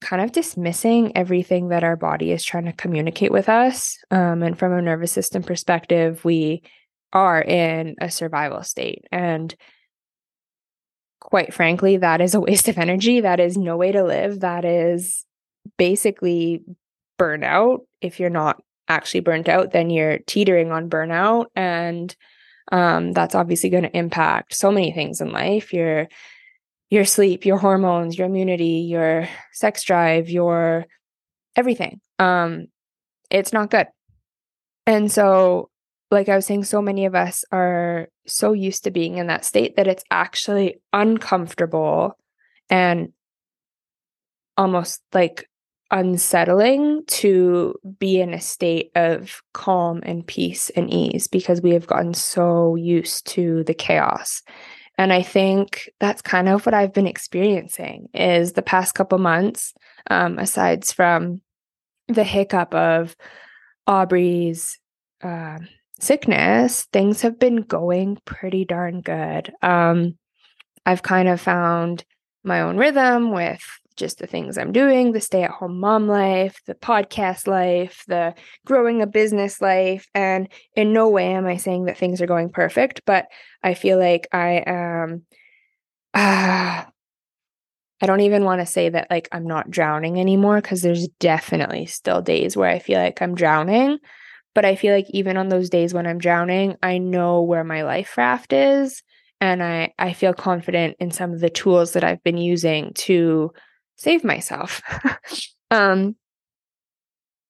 kind 0.05 0.23
of 0.23 0.33
dismissing 0.33 1.17
everything 1.17 1.69
that 1.69 1.83
our 1.83 1.97
body 1.97 2.31
is 2.31 2.45
trying 2.45 2.67
to 2.67 2.73
communicate 2.75 3.33
with 3.33 3.49
us. 3.49 3.97
Um, 4.11 4.43
and 4.43 4.59
from 4.59 4.75
a 4.75 4.83
nervous 4.83 5.11
system 5.11 5.43
perspective, 5.43 6.23
we 6.27 6.62
are 7.14 7.40
in 7.40 7.97
a 8.03 8.11
survival 8.11 8.62
state. 8.62 9.07
And 9.11 9.55
quite 11.21 11.55
frankly, 11.55 11.97
that 11.97 12.21
is 12.21 12.35
a 12.35 12.40
waste 12.40 12.69
of 12.69 12.77
energy. 12.77 13.21
That 13.21 13.40
is 13.40 13.57
no 13.57 13.79
way 13.79 13.93
to 13.93 14.05
live. 14.05 14.40
That 14.40 14.67
is 14.67 15.25
basically 15.79 16.62
burnout. 17.19 17.79
If 18.03 18.21
you're 18.21 18.29
not 18.29 18.62
actually 18.88 19.21
burnt 19.21 19.49
out, 19.49 19.73
then 19.73 19.88
you're 19.88 20.19
teetering 20.19 20.71
on 20.71 20.90
burnout. 20.90 21.47
And 21.57 22.14
um, 22.71 23.12
that's 23.12 23.35
obviously 23.35 23.71
going 23.71 23.85
to 23.85 23.97
impact 23.97 24.55
so 24.55 24.71
many 24.71 24.93
things 24.93 25.23
in 25.23 25.33
life. 25.33 25.73
You're 25.73 26.09
your 26.94 27.04
sleep, 27.04 27.44
your 27.44 27.59
hormones, 27.59 28.16
your 28.16 28.28
immunity, 28.28 28.87
your 28.88 29.28
sex 29.52 29.83
drive, 29.83 30.30
your 30.30 30.87
everything. 31.57 32.00
Um, 32.18 32.68
it's 33.30 33.52
not 33.52 33.70
good. 33.70 33.88
And 34.87 35.11
so, 35.11 35.70
like 36.11 36.28
I 36.28 36.37
was 36.37 36.46
saying, 36.46 36.64
so 36.64 36.80
many 36.80 37.07
of 37.07 37.14
us 37.14 37.44
are 37.50 38.09
so 38.26 38.52
used 38.52 38.85
to 38.85 38.92
being 38.92 39.18
in 39.18 39.26
that 39.26 39.44
state 39.44 39.76
that 39.76 39.88
it's 39.88 40.04
actually 40.11 40.80
uncomfortable 40.92 42.16
and 42.70 43.12
almost 44.57 45.02
like 45.12 45.48
unsettling 45.90 47.02
to 47.07 47.74
be 47.98 48.20
in 48.20 48.33
a 48.33 48.40
state 48.40 48.90
of 48.94 49.42
calm 49.52 50.00
and 50.04 50.26
peace 50.26 50.70
and 50.70 50.92
ease 50.92 51.26
because 51.26 51.61
we 51.61 51.70
have 51.70 51.87
gotten 51.87 52.14
so 52.14 52.76
used 52.76 53.26
to 53.26 53.64
the 53.64 53.74
chaos. 53.74 54.42
And 54.96 55.12
I 55.12 55.22
think 55.22 55.90
that's 55.98 56.22
kind 56.22 56.48
of 56.48 56.64
what 56.64 56.74
I've 56.74 56.92
been 56.92 57.07
experiencing 57.07 58.09
is 58.14 58.52
the 58.52 58.62
past 58.62 58.94
couple 58.94 59.18
months, 59.18 59.74
um, 60.11 60.38
aside 60.38 60.85
from 60.85 61.40
the 62.09 62.24
hiccup 62.24 62.74
of 62.74 63.16
Aubrey's 63.87 64.78
uh, 65.22 65.59
sickness, 66.00 66.87
things 66.92 67.22
have 67.22 67.38
been 67.38 67.62
going 67.62 68.18
pretty 68.24 68.64
darn 68.64 69.00
good. 69.00 69.52
Um, 69.62 70.16
I've 70.87 71.02
kind 71.02 71.28
of 71.28 71.40
found 71.40 72.04
my 72.44 72.61
own 72.61 72.76
rhythm 72.76 73.33
with 73.33 73.64
just 73.96 74.18
the 74.18 74.26
things 74.26 74.59
I'm 74.59 74.72
doing, 74.72 75.12
the 75.12 75.20
stay 75.20 75.42
at 75.42 75.50
home 75.50 75.80
mom 75.80 76.09
life, 76.09 76.61
the 76.66 76.74
podcast 76.74 77.46
life, 77.46 78.04
the 78.09 78.35
growing 78.66 79.02
a 79.02 79.07
business 79.07 79.61
life. 79.61 80.07
And 80.14 80.48
in 80.74 80.92
no 80.92 81.09
way 81.09 81.33
am 81.33 81.46
I 81.46 81.57
saying 81.57 81.85
that 81.85 81.98
things 81.98 82.20
are 82.20 82.26
going 82.26 82.50
perfect, 82.50 83.02
but 83.07 83.26
I 83.62 83.74
feel 83.74 83.98
like 83.98 84.28
I 84.33 84.62
am, 84.66 85.22
uh, 86.12 86.85
I 88.02 88.07
don't 88.07 88.20
even 88.20 88.44
want 88.44 88.61
to 88.61 88.66
say 88.66 88.90
that 88.90 89.07
like 89.11 89.28
I'm 89.33 89.46
not 89.46 89.70
drowning 89.70 90.20
anymore 90.20 90.61
because 90.61 90.83
there's 90.83 91.09
definitely 91.20 91.87
still 91.87 92.20
days 92.20 92.54
where 92.57 92.68
I 92.68 92.78
feel 92.78 92.98
like 92.98 93.22
I'm 93.22 93.35
drowning. 93.35 93.98
But 94.54 94.64
I 94.64 94.76
feel 94.76 94.94
like 94.94 95.07
even 95.11 95.37
on 95.37 95.48
those 95.48 95.70
days 95.70 95.94
when 95.94 96.07
I'm 96.07 96.18
drowning, 96.18 96.76
I 96.83 96.98
know 96.98 97.42
where 97.42 97.64
my 97.64 97.83
life 97.83 98.18
raft 98.18 98.52
is. 98.52 99.02
And 99.40 99.62
I, 99.62 99.92
I 99.98 100.12
feel 100.12 100.33
confident 100.33 100.96
in 101.00 101.11
some 101.11 101.33
of 101.33 101.40
the 101.40 101.50
tools 101.50 101.92
that 101.92 102.04
I've 102.04 102.22
been 102.22 102.37
using 102.37 102.92
to 102.94 103.52
save 103.96 104.24
myself. 104.24 104.83
um 105.70 106.16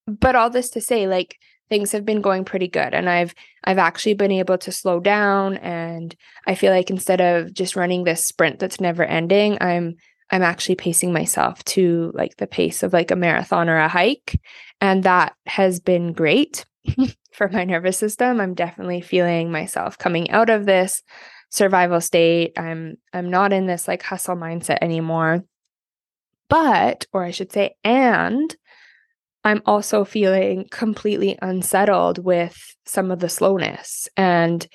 but 0.07 0.37
all 0.37 0.51
this 0.51 0.71
to 0.71 0.81
say 0.81 1.07
like 1.07 1.39
things 1.69 1.93
have 1.93 2.05
been 2.05 2.21
going 2.21 2.45
pretty 2.45 2.69
good 2.69 2.95
and 2.95 3.09
I've 3.09 3.35
I've 3.65 3.79
actually 3.79 4.15
been 4.15 4.33
able 4.33 4.59
to 4.59 4.73
slow 4.73 5.01
down 5.01 5.57
and 5.57 6.15
I 6.47 6.55
feel 6.55 6.73
like 6.73 6.91
instead 6.91 7.21
of 7.21 7.55
just 7.55 7.77
running 7.77 8.05
this 8.05 8.27
sprint 8.27 8.59
that's 8.59 8.81
never 8.81 9.03
ending, 9.03 9.59
I'm 9.61 9.95
I'm 10.31 10.43
actually 10.43 10.75
pacing 10.75 11.13
myself 11.13 11.65
to 11.65 12.11
like 12.15 12.37
the 12.37 12.47
pace 12.47 12.83
of 12.83 12.93
like 12.93 13.11
a 13.11 13.17
marathon 13.17 13.69
or 13.69 13.79
a 13.79 13.89
hike 13.89 14.41
and 14.81 15.03
that 15.05 15.35
has 15.47 15.81
been 15.81 16.13
great 16.13 16.65
for 17.33 17.49
my 17.49 17.65
nervous 17.65 17.99
system. 17.99 18.41
I'm 18.41 18.55
definitely 18.55 19.01
feeling 19.01 19.51
myself 19.51 19.97
coming 19.99 20.31
out 20.31 20.51
of 20.51 20.67
this 20.67 21.03
survival 21.51 22.01
state. 22.01 22.53
I'm 22.59 22.97
I'm 23.13 23.31
not 23.31 23.53
in 23.53 23.67
this 23.67 23.89
like 23.89 24.03
hustle 24.03 24.37
mindset 24.37 24.79
anymore. 24.83 25.45
But, 26.49 27.07
or 27.13 27.25
I 27.25 27.31
should 27.31 27.53
say, 27.53 27.77
and 27.85 28.55
I'm 29.45 29.63
also 29.67 30.05
feeling 30.05 30.67
completely 30.71 31.39
unsettled 31.43 32.19
with 32.19 32.57
some 32.87 33.11
of 33.11 33.21
the 33.21 33.29
slowness 33.29 34.09
and 34.17 34.67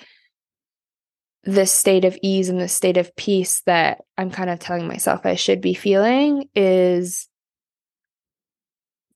this 1.44 1.72
state 1.72 2.06
of 2.06 2.18
ease 2.22 2.50
and 2.50 2.60
the 2.60 2.68
state 2.68 2.98
of 2.98 3.16
peace 3.16 3.62
that 3.66 4.02
I'm 4.18 4.30
kind 4.30 4.50
of 4.50 4.60
telling 4.60 4.88
myself 4.88 5.26
I 5.26 5.36
should 5.36 5.62
be 5.62 5.74
feeling 5.74 6.50
is 6.54 7.28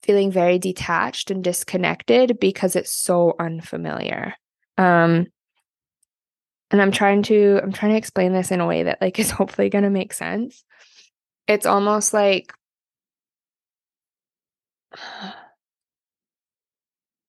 feeling 0.02 0.32
very 0.32 0.58
detached 0.58 1.32
and 1.32 1.44
disconnected 1.44 2.40
because 2.40 2.76
it's 2.76 2.92
so 2.92 3.36
unfamiliar. 3.40 4.34
Um 4.78 5.28
and 6.72 6.82
I'm 6.82 6.92
trying 6.92 7.22
to 7.24 7.60
I'm 7.62 7.72
trying 7.72 7.92
to 7.92 7.98
explain 7.98 8.34
this 8.34 8.52
in 8.52 8.60
a 8.60 8.66
way 8.66 8.84
that 8.84 9.02
like 9.02 9.20
is 9.20 9.30
hopefully 9.30 9.70
going 9.70 9.84
to 9.84 9.90
make 9.92 10.14
sense. 10.14 10.64
It's 11.48 11.66
almost 11.66 12.14
like 12.14 12.54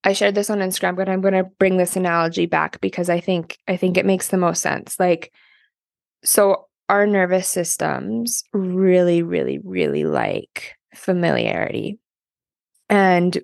I 0.04 0.12
shared 0.12 0.34
this 0.34 0.50
on 0.50 0.58
Instagram, 0.58 0.96
but 0.96 1.08
I'm 1.08 1.22
going 1.22 1.34
to 1.34 1.50
bring 1.58 1.78
this 1.78 1.96
analogy 1.96 2.46
back 2.46 2.80
because 2.80 3.08
I 3.08 3.20
think 3.20 3.58
I 3.66 3.76
think 3.76 3.96
it 3.96 4.06
makes 4.06 4.28
the 4.28 4.36
most 4.36 4.60
sense. 4.60 5.00
Like 5.00 5.32
so 6.22 6.66
our 6.88 7.06
nervous 7.06 7.48
systems 7.48 8.44
really 8.52 9.22
really 9.22 9.58
really 9.58 10.04
like 10.04 10.74
familiarity. 10.94 11.98
And 12.90 13.42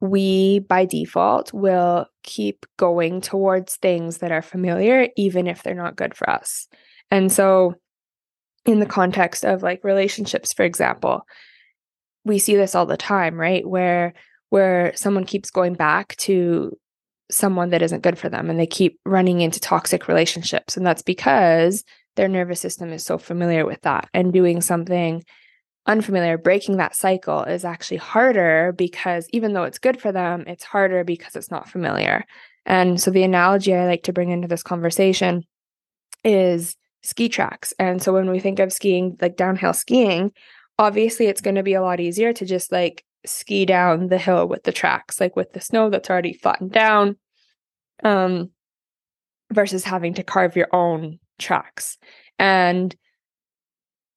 we 0.00 0.58
by 0.60 0.86
default 0.86 1.52
will 1.52 2.06
keep 2.24 2.66
going 2.76 3.20
towards 3.20 3.76
things 3.76 4.18
that 4.18 4.32
are 4.32 4.42
familiar 4.42 5.08
even 5.16 5.46
if 5.46 5.62
they're 5.62 5.74
not 5.74 5.96
good 5.96 6.14
for 6.14 6.28
us. 6.28 6.66
And 7.12 7.30
so 7.30 7.76
in 8.66 8.80
the 8.80 8.86
context 8.86 9.44
of 9.44 9.62
like 9.62 9.84
relationships 9.84 10.52
for 10.52 10.64
example, 10.64 11.22
we 12.24 12.38
see 12.38 12.56
this 12.56 12.74
all 12.74 12.86
the 12.86 12.96
time, 12.96 13.38
right? 13.38 13.66
Where 13.66 14.14
where 14.50 14.92
someone 14.96 15.24
keeps 15.24 15.50
going 15.50 15.74
back 15.74 16.16
to 16.16 16.76
someone 17.30 17.70
that 17.70 17.82
isn't 17.82 18.02
good 18.02 18.18
for 18.18 18.28
them 18.28 18.50
and 18.50 18.58
they 18.58 18.66
keep 18.66 18.98
running 19.04 19.40
into 19.40 19.60
toxic 19.60 20.08
relationships. 20.08 20.76
And 20.76 20.84
that's 20.84 21.02
because 21.02 21.84
their 22.16 22.28
nervous 22.28 22.60
system 22.60 22.92
is 22.92 23.04
so 23.04 23.18
familiar 23.18 23.64
with 23.64 23.80
that. 23.82 24.08
And 24.12 24.32
doing 24.32 24.60
something 24.60 25.22
unfamiliar, 25.86 26.36
breaking 26.36 26.76
that 26.76 26.96
cycle 26.96 27.44
is 27.44 27.64
actually 27.64 27.98
harder 27.98 28.74
because 28.76 29.28
even 29.30 29.52
though 29.52 29.62
it's 29.62 29.78
good 29.78 30.00
for 30.00 30.12
them, 30.12 30.44
it's 30.46 30.64
harder 30.64 31.04
because 31.04 31.36
it's 31.36 31.50
not 31.50 31.68
familiar. 31.68 32.24
And 32.66 33.00
so 33.00 33.10
the 33.10 33.22
analogy 33.22 33.74
I 33.74 33.86
like 33.86 34.02
to 34.04 34.12
bring 34.12 34.30
into 34.30 34.48
this 34.48 34.62
conversation 34.62 35.44
is 36.24 36.76
ski 37.02 37.28
tracks. 37.28 37.72
And 37.78 38.02
so 38.02 38.12
when 38.12 38.30
we 38.30 38.40
think 38.40 38.58
of 38.58 38.72
skiing, 38.72 39.16
like 39.20 39.36
downhill 39.36 39.72
skiing, 39.72 40.32
obviously 40.78 41.26
it's 41.26 41.40
going 41.40 41.56
to 41.56 41.62
be 41.62 41.74
a 41.74 41.82
lot 41.82 42.00
easier 42.00 42.32
to 42.32 42.44
just 42.44 42.72
like 42.72 43.04
ski 43.26 43.66
down 43.66 44.08
the 44.08 44.18
hill 44.18 44.48
with 44.48 44.64
the 44.64 44.72
tracks, 44.72 45.20
like 45.20 45.36
with 45.36 45.52
the 45.52 45.60
snow 45.60 45.90
that's 45.90 46.10
already 46.10 46.32
flattened 46.32 46.72
down, 46.72 47.16
um, 48.02 48.50
versus 49.52 49.84
having 49.84 50.14
to 50.14 50.22
carve 50.22 50.56
your 50.56 50.68
own 50.72 51.18
tracks. 51.38 51.98
And 52.38 52.94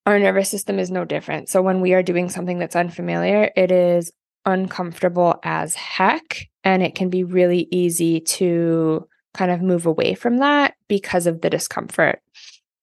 our 0.05 0.19
nervous 0.19 0.49
system 0.49 0.79
is 0.79 0.91
no 0.91 1.05
different. 1.05 1.49
So 1.49 1.61
when 1.61 1.81
we 1.81 1.93
are 1.93 2.03
doing 2.03 2.29
something 2.29 2.59
that's 2.59 2.75
unfamiliar, 2.75 3.51
it 3.55 3.71
is 3.71 4.11
uncomfortable 4.45 5.39
as 5.43 5.75
heck. 5.75 6.47
And 6.63 6.83
it 6.83 6.95
can 6.95 7.09
be 7.09 7.23
really 7.23 7.67
easy 7.71 8.19
to 8.21 9.07
kind 9.33 9.51
of 9.51 9.61
move 9.61 9.85
away 9.85 10.13
from 10.13 10.37
that 10.37 10.75
because 10.87 11.25
of 11.27 11.41
the 11.41 11.49
discomfort. 11.49 12.21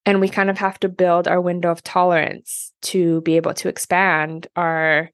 And 0.07 0.21
we 0.21 0.29
kind 0.29 0.51
of 0.51 0.59
have 0.59 0.81
to 0.81 0.89
build 0.89 1.29
our 1.29 1.41
window 1.41 1.71
of 1.71 1.83
tolerance 1.83 2.73
to 2.83 3.21
be 3.23 3.37
able 3.37 3.55
to 3.55 3.69
expand 3.69 4.47
our 4.57 5.11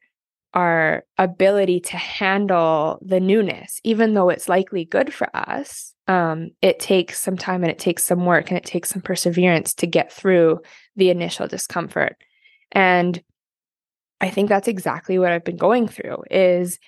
our 0.54 1.04
ability 1.18 1.80
to 1.80 1.98
handle 1.98 2.98
the 3.04 3.20
newness, 3.20 3.78
even 3.84 4.14
though 4.14 4.30
it's 4.30 4.48
likely 4.48 4.86
good 4.86 5.12
for 5.12 5.28
us, 5.36 5.92
um, 6.08 6.50
it 6.62 6.80
takes 6.80 7.20
some 7.20 7.36
time 7.36 7.62
and 7.62 7.70
it 7.70 7.78
takes 7.78 8.04
some 8.04 8.24
work 8.24 8.48
and 8.48 8.56
it 8.56 8.64
takes 8.64 8.88
some 8.88 9.02
perseverance 9.02 9.74
to 9.74 9.86
get 9.86 10.10
through 10.10 10.60
the 10.96 11.10
initial 11.10 11.46
discomfort. 11.46 12.16
And 12.72 13.22
I 14.20 14.30
think 14.30 14.48
that's 14.48 14.68
exactly 14.68 15.18
what 15.18 15.30
I've 15.30 15.44
been 15.44 15.58
going 15.58 15.88
through 15.88 16.22
is 16.30 16.78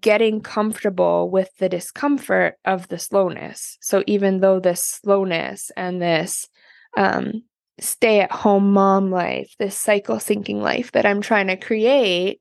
getting 0.00 0.40
comfortable 0.40 1.30
with 1.30 1.48
the 1.58 1.68
discomfort 1.68 2.56
of 2.64 2.88
the 2.88 2.98
slowness. 2.98 3.78
So 3.80 4.02
even 4.06 4.40
though 4.40 4.58
this 4.58 4.82
slowness 4.82 5.70
and 5.76 6.02
this 6.02 6.48
um, 6.96 7.44
stay 7.80 8.20
at 8.20 8.32
home 8.32 8.72
mom 8.72 9.10
life, 9.10 9.54
this 9.58 9.76
cycle 9.76 10.16
syncing 10.16 10.60
life 10.60 10.92
that 10.92 11.06
I'm 11.06 11.20
trying 11.20 11.46
to 11.48 11.56
create, 11.56 12.40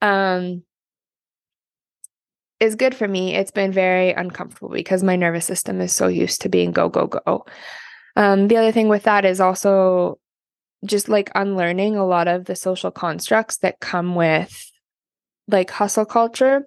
um, 0.00 0.62
is 2.60 2.74
good 2.74 2.94
for 2.94 3.06
me. 3.06 3.34
It's 3.34 3.50
been 3.50 3.72
very 3.72 4.12
uncomfortable 4.12 4.70
because 4.70 5.02
my 5.02 5.16
nervous 5.16 5.44
system 5.44 5.80
is 5.80 5.92
so 5.92 6.08
used 6.08 6.40
to 6.42 6.48
being 6.48 6.72
go, 6.72 6.88
go, 6.88 7.06
go. 7.06 7.46
Um, 8.16 8.48
the 8.48 8.56
other 8.56 8.72
thing 8.72 8.88
with 8.88 9.04
that 9.04 9.24
is 9.24 9.40
also 9.40 10.18
just 10.84 11.08
like 11.08 11.30
unlearning 11.34 11.96
a 11.96 12.06
lot 12.06 12.28
of 12.28 12.46
the 12.46 12.56
social 12.56 12.90
constructs 12.90 13.58
that 13.58 13.80
come 13.80 14.14
with 14.14 14.70
like 15.46 15.70
hustle 15.70 16.04
culture. 16.04 16.66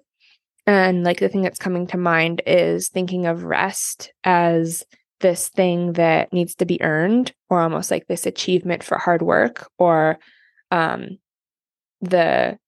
And 0.66 1.04
like 1.04 1.18
the 1.18 1.28
thing 1.28 1.42
that's 1.42 1.58
coming 1.58 1.86
to 1.88 1.96
mind 1.96 2.42
is 2.46 2.88
thinking 2.88 3.26
of 3.26 3.44
rest 3.44 4.12
as 4.24 4.84
this 5.20 5.48
thing 5.48 5.94
that 5.94 6.32
needs 6.32 6.54
to 6.56 6.66
be 6.66 6.80
earned 6.82 7.32
or 7.48 7.60
almost 7.60 7.90
like 7.90 8.06
this 8.06 8.26
achievement 8.26 8.82
for 8.82 8.98
hard 8.98 9.22
work 9.22 9.68
or 9.78 10.18
um 10.70 11.18
the 12.00 12.58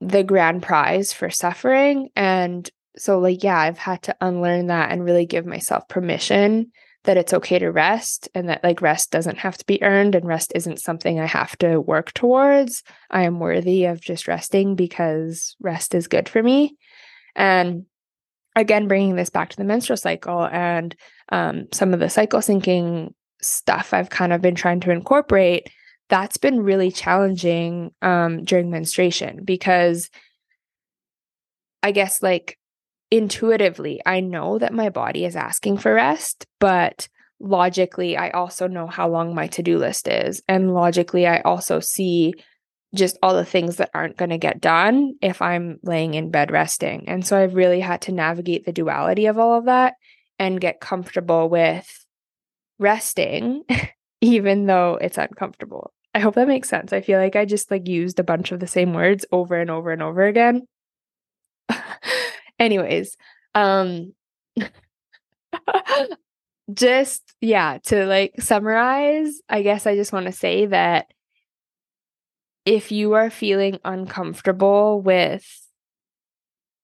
the 0.00 0.24
grand 0.24 0.62
prize 0.62 1.12
for 1.12 1.30
suffering. 1.30 2.10
And 2.16 2.68
so 2.96 3.18
like 3.18 3.42
yeah 3.42 3.58
i've 3.58 3.78
had 3.78 4.02
to 4.02 4.16
unlearn 4.20 4.66
that 4.66 4.90
and 4.90 5.04
really 5.04 5.26
give 5.26 5.46
myself 5.46 5.88
permission 5.88 6.70
that 7.04 7.16
it's 7.16 7.34
okay 7.34 7.58
to 7.58 7.68
rest 7.68 8.28
and 8.34 8.48
that 8.48 8.62
like 8.62 8.80
rest 8.80 9.10
doesn't 9.10 9.38
have 9.38 9.58
to 9.58 9.66
be 9.66 9.82
earned 9.82 10.14
and 10.14 10.24
rest 10.24 10.52
isn't 10.54 10.80
something 10.80 11.18
i 11.18 11.26
have 11.26 11.56
to 11.58 11.80
work 11.80 12.12
towards. 12.12 12.82
I 13.10 13.22
am 13.22 13.40
worthy 13.40 13.86
of 13.86 14.00
just 14.00 14.28
resting 14.28 14.76
because 14.76 15.56
rest 15.60 15.94
is 15.94 16.06
good 16.06 16.28
for 16.28 16.42
me 16.42 16.76
and 17.34 17.84
again 18.56 18.88
bringing 18.88 19.16
this 19.16 19.30
back 19.30 19.50
to 19.50 19.56
the 19.56 19.64
menstrual 19.64 19.96
cycle 19.96 20.46
and 20.46 20.94
um, 21.30 21.66
some 21.72 21.94
of 21.94 22.00
the 22.00 22.08
cycle 22.08 22.40
syncing 22.40 23.12
stuff 23.40 23.92
i've 23.92 24.10
kind 24.10 24.32
of 24.32 24.40
been 24.40 24.54
trying 24.54 24.80
to 24.80 24.90
incorporate 24.90 25.68
that's 26.08 26.36
been 26.36 26.60
really 26.60 26.90
challenging 26.90 27.90
um, 28.02 28.44
during 28.44 28.70
menstruation 28.70 29.44
because 29.44 30.10
i 31.82 31.90
guess 31.90 32.22
like 32.22 32.58
intuitively 33.10 34.00
i 34.06 34.20
know 34.20 34.58
that 34.58 34.72
my 34.72 34.88
body 34.88 35.24
is 35.24 35.36
asking 35.36 35.76
for 35.76 35.94
rest 35.94 36.46
but 36.60 37.08
logically 37.40 38.16
i 38.16 38.30
also 38.30 38.68
know 38.68 38.86
how 38.86 39.08
long 39.08 39.34
my 39.34 39.48
to-do 39.48 39.76
list 39.76 40.06
is. 40.06 40.42
And 40.48 40.72
logically 40.72 41.26
i 41.26 41.40
also 41.40 41.80
see 41.80 42.34
just 42.94 43.18
all 43.22 43.34
the 43.34 43.44
things 43.44 43.76
that 43.76 43.90
aren't 43.94 44.16
going 44.16 44.30
to 44.30 44.38
get 44.38 44.60
done 44.60 45.14
if 45.22 45.40
I'm 45.40 45.78
laying 45.82 46.14
in 46.14 46.30
bed 46.30 46.50
resting. 46.50 47.08
And 47.08 47.26
so 47.26 47.38
I've 47.38 47.54
really 47.54 47.80
had 47.80 48.02
to 48.02 48.12
navigate 48.12 48.66
the 48.66 48.72
duality 48.72 49.26
of 49.26 49.38
all 49.38 49.58
of 49.58 49.64
that 49.64 49.94
and 50.38 50.60
get 50.60 50.80
comfortable 50.80 51.48
with 51.48 52.06
resting, 52.78 53.64
even 54.20 54.66
though 54.66 54.98
it's 55.00 55.18
uncomfortable. 55.18 55.92
I 56.14 56.18
hope 56.18 56.34
that 56.34 56.48
makes 56.48 56.68
sense. 56.68 56.92
I 56.92 57.00
feel 57.00 57.18
like 57.18 57.36
I 57.36 57.46
just 57.46 57.70
like 57.70 57.88
used 57.88 58.18
a 58.18 58.24
bunch 58.24 58.52
of 58.52 58.60
the 58.60 58.66
same 58.66 58.92
words 58.92 59.24
over 59.32 59.58
and 59.58 59.70
over 59.70 59.90
and 59.90 60.02
over 60.02 60.24
again. 60.24 60.66
Anyways, 62.58 63.16
um 63.54 64.12
just 66.74 67.22
yeah, 67.40 67.78
to 67.86 68.04
like 68.04 68.34
summarize, 68.40 69.40
I 69.48 69.62
guess 69.62 69.86
I 69.86 69.96
just 69.96 70.12
want 70.12 70.26
to 70.26 70.32
say 70.32 70.66
that 70.66 71.06
if 72.64 72.92
you 72.92 73.14
are 73.14 73.30
feeling 73.30 73.78
uncomfortable 73.84 75.00
with 75.00 75.44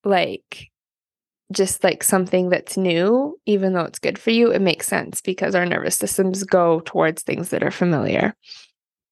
like 0.05 0.71
just 1.53 1.83
like 1.83 2.03
something 2.03 2.51
that's 2.51 2.77
new, 2.77 3.39
even 3.47 3.73
though 3.73 3.85
it's 3.85 3.99
good 3.99 4.19
for 4.19 4.31
you, 4.31 4.51
it 4.51 4.61
makes 4.61 4.87
sense 4.87 5.21
because 5.21 5.55
our 5.55 5.65
nervous 5.65 5.97
systems 5.97 6.45
go 6.45 6.81
towards 6.81 7.23
things 7.23 7.51
that 7.51 7.63
are 7.63 7.71
familiar. 7.71 8.35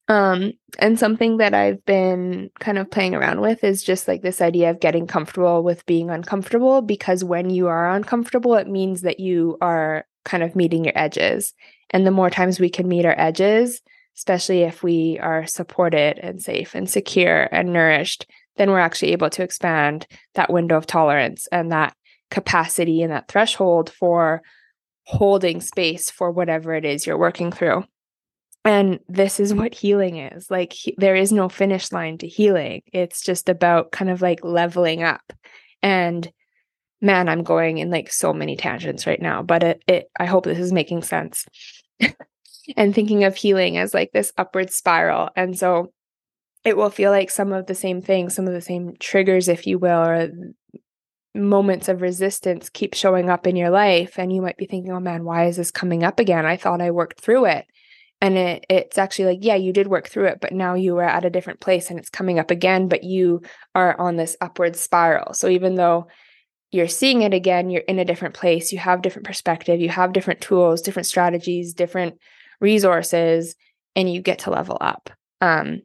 Um, 0.08 0.52
and 0.78 0.98
something 0.98 1.38
that 1.38 1.52
I've 1.52 1.84
been 1.84 2.50
kind 2.60 2.78
of 2.78 2.90
playing 2.90 3.14
around 3.14 3.40
with 3.40 3.64
is 3.64 3.82
just 3.82 4.06
like 4.06 4.22
this 4.22 4.40
idea 4.40 4.70
of 4.70 4.78
getting 4.78 5.06
comfortable 5.06 5.64
with 5.64 5.84
being 5.86 6.10
uncomfortable 6.10 6.80
because 6.80 7.24
when 7.24 7.50
you 7.50 7.66
are 7.66 7.90
uncomfortable, 7.90 8.54
it 8.54 8.68
means 8.68 9.00
that 9.00 9.18
you 9.18 9.58
are 9.60 10.04
kind 10.24 10.42
of 10.42 10.54
meeting 10.54 10.84
your 10.84 10.96
edges. 10.96 11.54
And 11.90 12.06
the 12.06 12.12
more 12.12 12.30
times 12.30 12.60
we 12.60 12.70
can 12.70 12.86
meet 12.86 13.04
our 13.04 13.18
edges, 13.18 13.80
especially 14.16 14.62
if 14.62 14.82
we 14.82 15.18
are 15.20 15.46
supported 15.46 16.18
and 16.18 16.42
safe 16.42 16.74
and 16.74 16.88
secure 16.88 17.48
and 17.52 17.72
nourished, 17.72 18.26
then 18.56 18.70
we're 18.70 18.78
actually 18.78 19.12
able 19.12 19.30
to 19.30 19.42
expand 19.42 20.06
that 20.34 20.52
window 20.52 20.76
of 20.76 20.86
tolerance 20.86 21.46
and 21.52 21.70
that 21.72 21.94
capacity 22.30 23.02
and 23.02 23.12
that 23.12 23.28
threshold 23.28 23.90
for 23.90 24.42
holding 25.04 25.60
space 25.60 26.10
for 26.10 26.30
whatever 26.30 26.74
it 26.74 26.84
is 26.84 27.06
you're 27.06 27.18
working 27.18 27.52
through. 27.52 27.84
And 28.64 28.98
this 29.08 29.38
is 29.38 29.54
what 29.54 29.74
healing 29.74 30.16
is. 30.16 30.50
Like, 30.50 30.72
he, 30.72 30.94
there 30.98 31.14
is 31.14 31.30
no 31.30 31.48
finish 31.48 31.92
line 31.92 32.18
to 32.18 32.26
healing. 32.26 32.82
It's 32.92 33.22
just 33.22 33.48
about 33.48 33.92
kind 33.92 34.10
of 34.10 34.22
like 34.22 34.40
leveling 34.42 35.04
up. 35.04 35.32
And 35.82 36.28
man, 37.00 37.28
I'm 37.28 37.44
going 37.44 37.78
in 37.78 37.90
like 37.90 38.12
so 38.12 38.32
many 38.32 38.56
tangents 38.56 39.06
right 39.06 39.22
now, 39.22 39.42
but 39.42 39.62
it, 39.62 39.82
it 39.86 40.10
I 40.18 40.24
hope 40.24 40.44
this 40.44 40.58
is 40.58 40.72
making 40.72 41.02
sense. 41.02 41.46
and 42.76 42.94
thinking 42.94 43.24
of 43.24 43.36
healing 43.36 43.76
as 43.76 43.94
like 43.94 44.12
this 44.12 44.32
upward 44.36 44.70
spiral. 44.70 45.30
And 45.36 45.58
so 45.58 45.92
it 46.64 46.76
will 46.76 46.90
feel 46.90 47.10
like 47.10 47.30
some 47.30 47.52
of 47.52 47.66
the 47.66 47.74
same 47.74 48.02
things, 48.02 48.34
some 48.34 48.46
of 48.46 48.54
the 48.54 48.60
same 48.60 48.94
triggers, 48.98 49.48
if 49.48 49.66
you 49.66 49.78
will, 49.78 50.00
or 50.00 50.28
moments 51.34 51.88
of 51.88 52.00
resistance 52.00 52.68
keep 52.70 52.94
showing 52.94 53.30
up 53.30 53.46
in 53.46 53.56
your 53.56 53.70
life. 53.70 54.18
And 54.18 54.32
you 54.32 54.42
might 54.42 54.56
be 54.56 54.66
thinking, 54.66 54.92
oh 54.92 55.00
man, 55.00 55.24
why 55.24 55.46
is 55.46 55.56
this 55.56 55.70
coming 55.70 56.02
up 56.02 56.18
again? 56.18 56.46
I 56.46 56.56
thought 56.56 56.80
I 56.80 56.90
worked 56.90 57.20
through 57.20 57.46
it. 57.46 57.66
And 58.20 58.38
it, 58.38 58.66
it's 58.70 58.96
actually 58.96 59.26
like, 59.26 59.38
yeah, 59.42 59.56
you 59.56 59.72
did 59.72 59.88
work 59.88 60.08
through 60.08 60.26
it, 60.26 60.38
but 60.40 60.52
now 60.52 60.74
you 60.74 60.96
are 60.96 61.02
at 61.04 61.26
a 61.26 61.30
different 61.30 61.60
place 61.60 61.90
and 61.90 61.98
it's 61.98 62.08
coming 62.08 62.38
up 62.38 62.50
again, 62.50 62.88
but 62.88 63.04
you 63.04 63.42
are 63.74 63.98
on 64.00 64.16
this 64.16 64.36
upward 64.40 64.74
spiral. 64.74 65.34
So 65.34 65.48
even 65.48 65.74
though 65.74 66.06
you're 66.72 66.88
seeing 66.88 67.22
it 67.22 67.34
again, 67.34 67.68
you're 67.68 67.82
in 67.82 67.98
a 67.98 68.04
different 68.04 68.34
place, 68.34 68.72
you 68.72 68.78
have 68.78 69.02
different 69.02 69.26
perspective, 69.26 69.80
you 69.80 69.90
have 69.90 70.14
different 70.14 70.40
tools, 70.40 70.80
different 70.80 71.06
strategies, 71.06 71.74
different 71.74 72.18
resources, 72.60 73.54
and 73.94 74.12
you 74.12 74.20
get 74.20 74.40
to 74.40 74.50
level 74.50 74.78
up. 74.80 75.10
Um, 75.40 75.82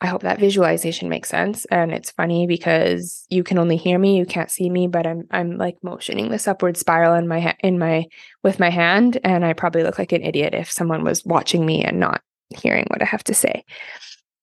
I 0.00 0.06
hope 0.08 0.22
that 0.22 0.40
visualization 0.40 1.08
makes 1.08 1.30
sense. 1.30 1.64
And 1.66 1.90
it's 1.90 2.10
funny 2.10 2.46
because 2.46 3.24
you 3.30 3.42
can 3.42 3.58
only 3.58 3.76
hear 3.76 3.98
me, 3.98 4.18
you 4.18 4.26
can't 4.26 4.50
see 4.50 4.68
me, 4.68 4.86
but 4.86 5.06
I'm 5.06 5.26
I'm 5.30 5.56
like 5.56 5.76
motioning 5.82 6.30
this 6.30 6.46
upward 6.46 6.76
spiral 6.76 7.14
in 7.14 7.26
my 7.26 7.40
ha- 7.40 7.56
in 7.60 7.78
my 7.78 8.04
with 8.42 8.60
my 8.60 8.70
hand, 8.70 9.18
and 9.24 9.46
I 9.46 9.54
probably 9.54 9.82
look 9.82 9.98
like 9.98 10.12
an 10.12 10.22
idiot 10.22 10.52
if 10.52 10.70
someone 10.70 11.04
was 11.04 11.24
watching 11.24 11.64
me 11.64 11.82
and 11.82 12.00
not 12.00 12.20
hearing 12.50 12.84
what 12.88 13.00
I 13.00 13.06
have 13.06 13.24
to 13.24 13.34
say. 13.34 13.64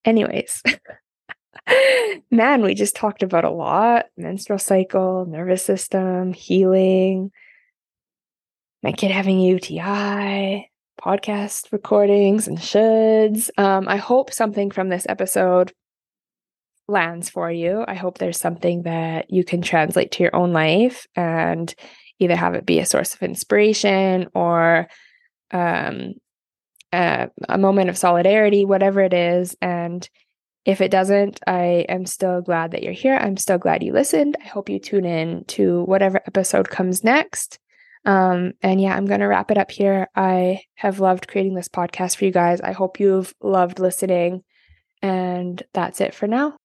Anyways, 0.04 0.64
man, 2.32 2.64
we 2.64 2.74
just 2.74 2.96
talked 2.96 3.22
about 3.22 3.46
a 3.46 3.52
lot: 3.52 4.06
menstrual 4.18 4.58
cycle, 4.58 5.28
nervous 5.28 5.64
system, 5.64 6.34
healing, 6.34 7.32
my 8.82 8.94
kid 8.94 9.12
having 9.12 9.40
UTI, 9.40 10.71
podcast 11.02 11.72
recordings 11.72 12.48
and 12.48 12.58
shoulds. 12.58 13.50
Um, 13.58 13.88
I 13.88 13.98
hope 13.98 14.32
something 14.34 14.70
from 14.72 14.90
this 14.90 15.06
episode 15.10 15.74
lands 16.88 17.30
for 17.30 17.52
you. 17.52 17.84
I 17.88 17.96
hope 17.96 18.18
there's 18.18 18.40
something 18.40 18.84
that 18.84 19.32
you 19.32 19.44
can 19.44 19.62
translate 19.62 20.12
to 20.14 20.24
your 20.24 20.36
own 20.36 20.54
life 20.54 21.08
and 21.16 21.74
either 22.20 22.36
have 22.36 22.54
it 22.54 22.66
be 22.66 22.80
a 22.80 22.86
source 22.86 23.16
of 23.16 23.24
inspiration 23.24 24.28
or 24.36 24.88
um, 25.52 26.14
a, 26.94 27.30
a 27.50 27.58
moment 27.58 27.90
of 27.90 27.98
solidarity, 27.98 28.66
whatever 28.66 29.02
it 29.02 29.14
is. 29.14 29.56
And 29.62 30.08
if 30.66 30.82
it 30.82 30.92
doesn't, 30.92 31.40
I 31.48 31.86
am 31.90 32.06
still 32.06 32.42
glad 32.42 32.72
that 32.72 32.84
you're 32.84 32.94
here. 32.94 33.16
I'm 33.16 33.38
still 33.38 33.58
glad 33.58 33.82
you 33.82 33.94
listened. 33.94 34.38
I 34.44 34.48
hope 34.48 34.70
you 34.70 34.80
tune 34.80 35.06
in 35.06 35.46
to 35.46 35.84
whatever 35.86 36.22
episode 36.28 36.70
comes 36.70 37.04
next. 37.04 37.58
Um, 38.06 38.54
and 38.62 38.82
yeah, 38.82 38.96
I'm 38.96 39.06
going 39.06 39.20
to 39.20 39.28
wrap 39.28 39.52
it 39.52 39.58
up 39.58 39.72
here. 39.72 40.08
I 40.16 40.62
have 40.76 41.00
loved 41.00 41.28
creating 41.28 41.56
this 41.56 41.70
podcast 41.70 42.18
for 42.18 42.26
you 42.26 42.32
guys. 42.32 42.62
I 42.62 42.72
hope 42.72 43.00
you've 43.00 43.34
loved 43.42 43.80
listening. 43.80 44.44
And 45.02 45.62
that's 45.74 46.02
it 46.02 46.14
for 46.14 46.28
now. 46.28 46.58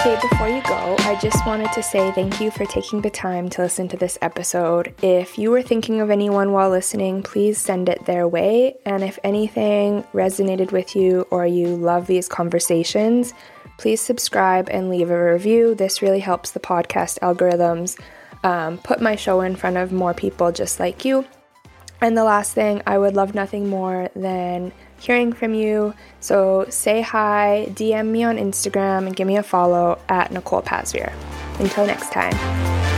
Okay, 0.00 0.16
before 0.22 0.48
you 0.48 0.62
go, 0.62 0.96
I 1.00 1.18
just 1.20 1.44
wanted 1.44 1.72
to 1.72 1.82
say 1.82 2.12
thank 2.12 2.40
you 2.40 2.52
for 2.52 2.64
taking 2.66 3.00
the 3.00 3.10
time 3.10 3.48
to 3.50 3.62
listen 3.62 3.88
to 3.88 3.96
this 3.96 4.16
episode. 4.22 4.94
If 5.02 5.36
you 5.38 5.50
were 5.50 5.60
thinking 5.60 6.00
of 6.00 6.08
anyone 6.08 6.52
while 6.52 6.70
listening, 6.70 7.22
please 7.22 7.58
send 7.58 7.88
it 7.88 8.06
their 8.06 8.28
way. 8.28 8.76
And 8.86 9.02
if 9.02 9.18
anything 9.24 10.04
resonated 10.14 10.70
with 10.70 10.94
you 10.94 11.26
or 11.30 11.46
you 11.46 11.74
love 11.76 12.06
these 12.06 12.28
conversations, 12.28 13.34
please 13.76 14.00
subscribe 14.00 14.68
and 14.70 14.88
leave 14.88 15.10
a 15.10 15.32
review. 15.32 15.74
This 15.74 16.00
really 16.00 16.20
helps 16.20 16.52
the 16.52 16.60
podcast 16.60 17.18
algorithms 17.18 17.98
um, 18.44 18.78
put 18.78 19.00
my 19.00 19.16
show 19.16 19.40
in 19.40 19.56
front 19.56 19.76
of 19.76 19.92
more 19.92 20.14
people 20.14 20.52
just 20.52 20.80
like 20.80 21.04
you. 21.04 21.26
And 22.00 22.16
the 22.16 22.24
last 22.24 22.54
thing, 22.54 22.82
I 22.86 22.96
would 22.96 23.16
love 23.16 23.34
nothing 23.34 23.68
more 23.68 24.08
than 24.14 24.72
hearing 25.00 25.32
from 25.32 25.54
you. 25.54 25.94
So 26.20 26.66
say 26.68 27.00
hi, 27.00 27.66
DM 27.70 28.08
me 28.08 28.22
on 28.22 28.36
Instagram, 28.36 29.06
and 29.06 29.16
give 29.16 29.26
me 29.26 29.36
a 29.36 29.42
follow 29.42 29.98
at 30.08 30.32
Nicole 30.32 30.62
Pasveer. 30.62 31.12
Until 31.58 31.86
next 31.86 32.12
time. 32.12 32.97